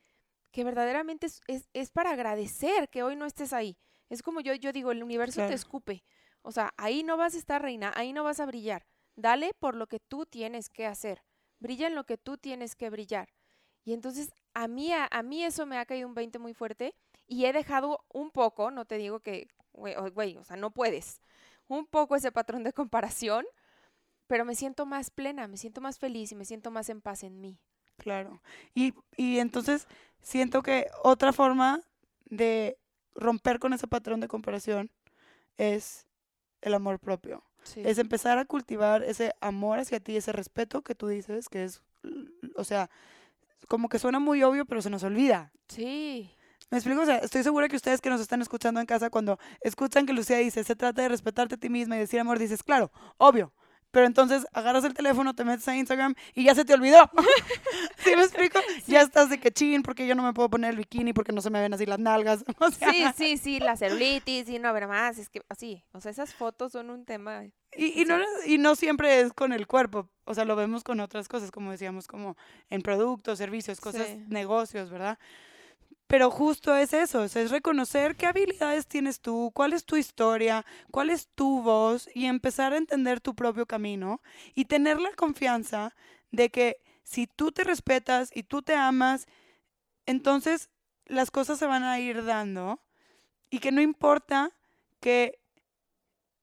que 0.57 0.63
verdaderamente 0.63 1.27
es, 1.27 1.69
es, 1.71 1.91
para 1.91 2.09
agradecer 2.09 2.89
que 2.89 3.03
hoy 3.03 3.15
no 3.15 3.27
estés 3.27 3.53
ahí. 3.53 3.77
Es 4.09 4.23
como 4.23 4.41
yo, 4.41 4.55
yo 4.55 4.73
digo, 4.73 4.91
el 4.91 5.03
universo 5.03 5.45
te 5.45 5.53
escupe. 5.53 6.03
O 6.41 6.51
sea, 6.51 6.73
ahí 6.77 7.03
no 7.03 7.15
vas 7.15 7.35
a 7.35 7.37
estar 7.37 7.61
reina, 7.61 7.93
ahí 7.95 8.11
no 8.11 8.23
vas 8.23 8.39
a 8.39 8.47
brillar. 8.47 8.87
Dale 9.15 9.53
por 9.59 9.75
lo 9.75 9.85
que 9.85 9.99
tú 9.99 10.25
tienes 10.25 10.69
que 10.69 10.87
hacer. 10.87 11.21
Brilla 11.59 11.85
en 11.85 11.93
lo 11.93 12.05
que 12.05 12.17
tú 12.17 12.39
tienes 12.39 12.75
que 12.75 12.89
brillar. 12.89 13.29
Y 13.83 13.93
entonces 13.93 14.33
a 14.55 14.67
mí, 14.67 14.91
a, 14.91 15.21
mí 15.21 15.43
eso 15.43 15.67
me 15.67 15.77
ha 15.77 15.85
caído 15.85 16.07
un 16.07 16.15
20 16.15 16.39
muy 16.39 16.55
fuerte 16.55 16.95
y 17.27 17.45
he 17.45 17.53
dejado 17.53 18.03
un 18.11 18.31
poco, 18.31 18.71
no 18.71 18.85
te 18.85 18.97
digo 18.97 19.19
que, 19.19 19.49
güey, 19.73 20.37
o 20.37 20.43
sea, 20.43 20.57
no 20.57 20.71
puedes, 20.71 21.21
un 21.67 21.85
poco 21.85 22.15
ese 22.15 22.31
patrón 22.31 22.63
de 22.63 22.73
comparación, 22.73 23.45
pero 24.25 24.43
me 24.43 24.55
siento 24.55 24.87
más 24.87 25.11
plena, 25.11 25.47
me 25.47 25.57
siento 25.57 25.81
más 25.81 25.99
feliz 25.99 26.31
y 26.31 26.35
me 26.35 26.45
siento 26.45 26.71
más 26.71 26.89
en 26.89 26.99
paz 26.99 27.21
en 27.21 27.41
mí. 27.41 27.59
Claro. 27.97 28.41
Y, 28.73 28.93
y 29.15 29.39
entonces 29.39 29.87
siento 30.21 30.61
que 30.61 30.87
otra 31.03 31.33
forma 31.33 31.81
de 32.29 32.77
romper 33.15 33.59
con 33.59 33.73
ese 33.73 33.87
patrón 33.87 34.19
de 34.19 34.27
comparación 34.27 34.91
es 35.57 36.05
el 36.61 36.73
amor 36.73 36.99
propio. 36.99 37.43
Es 37.75 37.97
empezar 37.97 38.37
a 38.37 38.45
cultivar 38.45 39.03
ese 39.03 39.33
amor 39.41 39.79
hacia 39.79 39.99
ti, 39.99 40.15
ese 40.15 40.31
respeto 40.31 40.83
que 40.83 40.95
tú 40.95 41.07
dices, 41.07 41.49
que 41.49 41.65
es, 41.65 41.81
o 42.55 42.63
sea, 42.63 42.89
como 43.67 43.89
que 43.89 43.99
suena 43.99 44.19
muy 44.19 44.41
obvio, 44.43 44.65
pero 44.65 44.81
se 44.81 44.89
nos 44.89 45.03
olvida. 45.03 45.51
Sí. 45.67 46.31
¿Me 46.69 46.77
explico? 46.77 47.01
O 47.01 47.05
sea, 47.05 47.17
estoy 47.17 47.43
segura 47.43 47.67
que 47.67 47.75
ustedes 47.75 47.99
que 47.99 48.09
nos 48.09 48.21
están 48.21 48.41
escuchando 48.41 48.79
en 48.79 48.85
casa, 48.85 49.09
cuando 49.09 49.37
escuchan 49.61 50.05
que 50.05 50.13
Lucía 50.13 50.37
dice, 50.37 50.63
se 50.63 50.75
trata 50.75 51.01
de 51.01 51.09
respetarte 51.09 51.55
a 51.55 51.57
ti 51.57 51.69
misma 51.69 51.97
y 51.97 51.99
decir 51.99 52.19
amor, 52.19 52.39
dices, 52.39 52.63
claro, 52.63 52.91
obvio. 53.17 53.53
Pero 53.91 54.05
entonces 54.05 54.45
agarras 54.53 54.83
el 54.83 54.93
teléfono, 54.93 55.33
te 55.33 55.45
metes 55.45 55.67
a 55.67 55.75
Instagram 55.75 56.15
y 56.33 56.43
ya 56.43 56.55
se 56.55 56.65
te 56.65 56.73
olvidó. 56.73 57.09
¿Sí 57.97 58.15
me 58.15 58.23
explico? 58.23 58.59
Ya 58.85 59.01
estás 59.01 59.29
de 59.29 59.39
que 59.39 59.51
chin, 59.51 59.83
porque 59.83 60.07
yo 60.07 60.15
no 60.15 60.23
me 60.23 60.33
puedo 60.33 60.49
poner 60.49 60.71
el 60.71 60.77
bikini 60.77 61.13
porque 61.13 61.31
no 61.31 61.41
se 61.41 61.49
me 61.49 61.61
ven 61.61 61.73
así 61.73 61.85
las 61.85 61.99
nalgas. 61.99 62.43
Sí, 62.91 63.05
sí, 63.15 63.37
sí, 63.37 63.59
la 63.59 63.75
celulitis 63.75 64.49
y 64.49 64.59
no 64.59 64.71
ver 64.73 64.87
más. 64.87 65.17
Es 65.17 65.29
que 65.29 65.41
así, 65.49 65.83
o 65.93 66.01
sea, 66.01 66.11
esas 66.11 66.33
fotos 66.33 66.71
son 66.71 66.89
un 66.89 67.05
tema. 67.05 67.45
Y, 67.75 68.01
y, 68.01 68.05
no, 68.05 68.17
y 68.45 68.57
no 68.57 68.75
siempre 68.75 69.21
es 69.21 69.33
con 69.33 69.53
el 69.53 69.67
cuerpo, 69.67 70.09
o 70.25 70.33
sea, 70.33 70.45
lo 70.45 70.55
vemos 70.55 70.83
con 70.83 70.99
otras 70.99 71.27
cosas, 71.27 71.51
como 71.51 71.71
decíamos, 71.71 72.07
como 72.07 72.37
en 72.69 72.81
productos, 72.81 73.37
servicios, 73.37 73.79
cosas, 73.79 74.07
negocios, 74.27 74.89
¿verdad? 74.89 75.19
Pero 76.07 76.31
justo 76.31 76.73
es 76.75 76.93
eso, 76.93 77.25
es 77.25 77.51
reconocer 77.51 78.15
qué 78.15 78.27
habilidades 78.27 78.87
tienes 78.87 79.19
tú, 79.19 79.51
cuál 79.53 79.73
es 79.73 79.83
tu 79.85 79.97
historia, 79.97 80.65
cuál 80.89 81.09
es 81.09 81.27
tu 81.35 81.61
voz 81.61 82.09
y 82.15 82.25
empezar 82.25 82.71
a 82.71 82.77
entender 82.77 83.19
tu 83.19 83.35
propio 83.35 83.65
camino 83.65 84.21
y 84.55 84.65
tener 84.65 85.01
la 85.01 85.11
confianza 85.11 85.93
de 86.31 86.49
que 86.49 86.77
si 87.03 87.27
tú 87.27 87.51
te 87.51 87.65
respetas 87.65 88.31
y 88.33 88.43
tú 88.43 88.61
te 88.61 88.73
amas, 88.73 89.27
entonces 90.05 90.69
las 91.05 91.29
cosas 91.29 91.59
se 91.59 91.67
van 91.67 91.83
a 91.83 91.99
ir 91.99 92.23
dando 92.23 92.81
y 93.49 93.59
que 93.59 93.73
no 93.73 93.81
importa 93.81 94.51
que, 95.01 95.39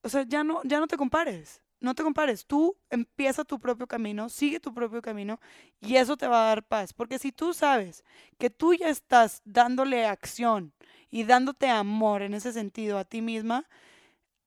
o 0.02 0.10
sea, 0.10 0.24
ya 0.24 0.44
no, 0.44 0.60
ya 0.64 0.78
no 0.78 0.86
te 0.86 0.98
compares. 0.98 1.63
No 1.84 1.94
te 1.94 2.02
compares, 2.02 2.46
tú 2.46 2.76
empieza 2.90 3.44
tu 3.44 3.60
propio 3.60 3.86
camino, 3.86 4.28
sigue 4.28 4.60
tu 4.60 4.74
propio 4.74 5.02
camino 5.02 5.40
y 5.80 5.96
eso 5.96 6.16
te 6.16 6.26
va 6.26 6.44
a 6.44 6.48
dar 6.48 6.66
paz. 6.66 6.92
Porque 6.92 7.18
si 7.18 7.30
tú 7.30 7.54
sabes 7.54 8.04
que 8.38 8.50
tú 8.50 8.74
ya 8.74 8.88
estás 8.88 9.42
dándole 9.44 10.06
acción 10.06 10.72
y 11.10 11.24
dándote 11.24 11.68
amor 11.68 12.22
en 12.22 12.34
ese 12.34 12.52
sentido 12.52 12.98
a 12.98 13.04
ti 13.04 13.22
misma, 13.22 13.68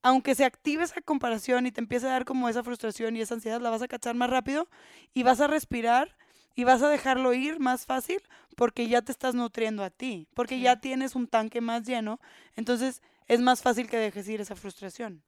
aunque 0.02 0.36
se 0.36 0.46
active 0.46 0.84
esa 0.84 1.02
comparación 1.02 1.66
y 1.66 1.72
te 1.72 1.82
empiece 1.82 2.08
a 2.08 2.12
dar 2.12 2.26
como 2.26 2.50
esa 2.50 2.64
frustración 2.64 3.16
y 3.16 3.22
esa 3.22 3.36
ansiedad, 3.36 3.62
la 3.62 3.70
vas 3.70 3.82
a 3.82 3.88
cachar 3.88 4.16
más 4.16 4.30
rápido 4.30 4.70
y 5.14 5.24
vas 5.24 5.42
a 5.42 5.48
respirar 5.48 6.18
y 6.56 6.64
vas 6.64 6.82
a 6.82 6.90
dejarlo 6.90 7.34
ir 7.34 7.60
más 7.60 7.86
fácil 7.86 8.22
porque 8.56 8.88
ya 8.88 9.02
te 9.02 9.12
estás 9.12 9.36
nutriendo 9.36 9.84
a 9.84 9.92
ti, 9.92 10.28
porque 10.34 10.60
ya 10.60 10.80
tienes 10.80 11.16
un 11.16 11.28
tanque 11.28 11.62
más 11.62 11.84
lleno, 11.84 12.20
entonces 12.56 13.02
es 13.28 13.42
más 13.42 13.62
fácil 13.62 13.88
que 13.88 13.98
dejes 13.98 14.28
ir 14.28 14.42
esa 14.42 14.56
frustración. 14.56 15.24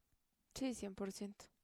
Sí, 0.54 0.74
100%. 0.74 1.59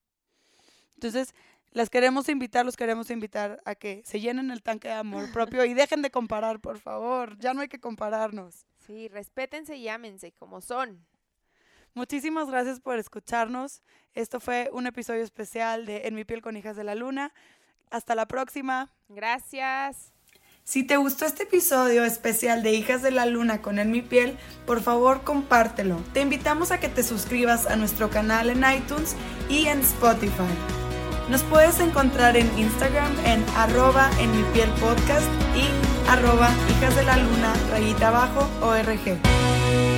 Entonces, 0.97 1.35
las 1.73 1.91
queremos 1.91 2.29
invitar, 2.29 2.65
los 2.65 2.77
queremos 2.77 3.11
invitar 3.11 3.61
a 3.65 3.75
que 3.75 4.03
se 4.05 4.21
llenen 4.21 4.51
el 4.51 4.63
tanque 4.63 4.89
de 4.89 4.95
amor 4.95 5.31
propio 5.33 5.65
y 5.65 5.75
dejen 5.75 6.03
de 6.03 6.11
comparar, 6.11 6.59
por 6.59 6.79
favor. 6.79 7.37
Ya 7.39 7.53
no 7.53 7.61
hay 7.61 7.69
que 7.69 7.81
compararnos. 7.81 8.67
Sí, 8.87 9.09
respétense 9.09 9.77
y 9.77 9.89
ámense 9.89 10.33
como 10.33 10.61
son. 10.61 11.05
Muchísimas 11.93 12.49
gracias 12.49 12.81
por 12.81 12.99
escucharnos. 12.99 13.83
Esto 14.15 14.41
fue 14.41 14.71
un 14.73 14.87
episodio 14.87 15.23
especial 15.23 15.87
de 15.87 16.07
En 16.07 16.15
mi 16.15 16.25
piel 16.25 16.43
con 16.43 16.57
hijas 16.57 16.77
de 16.77 16.85
la 16.85 16.95
luna. 16.95 17.33
Hasta 17.91 18.15
la 18.15 18.27
próxima. 18.27 18.91
Gracias. 19.09 20.13
Si 20.65 20.83
te 20.83 20.97
gustó 20.97 21.27
este 21.27 21.45
episodio 21.45 22.05
especial 22.05 22.63
de 22.63 22.73
Hijas 22.73 23.01
de 23.01 23.13
la 23.13 23.25
Luna 23.25 23.63
con 23.63 23.79
En 23.79 23.93
mi 23.93 24.03
piel, 24.03 24.37
por 24.67 24.83
favor 24.83 25.23
compártelo. 25.23 25.97
Te 26.13 26.23
invitamos 26.23 26.73
a 26.73 26.81
que 26.81 26.89
te 26.89 27.05
suscribas 27.05 27.67
a 27.67 27.77
nuestro 27.77 28.11
canal 28.11 28.51
en 28.51 28.65
iTunes 28.77 29.15
y 29.49 29.67
en 29.67 29.81
Spotify. 29.81 30.86
Nos 31.29 31.43
puedes 31.43 31.81
encontrar 31.81 32.37
en 32.37 32.47
Instagram 32.59 33.12
en 33.25 33.45
arroba 33.57 34.11
en 34.21 34.31
mi 34.31 34.45
podcast 34.81 35.27
y 35.57 36.09
arroba 36.09 36.51
hijas 36.71 36.95
de 36.95 37.05
la 37.05 37.17
luna 37.17 37.53
rayita 37.71 38.09
abajo 38.09 38.49
org. 38.61 39.96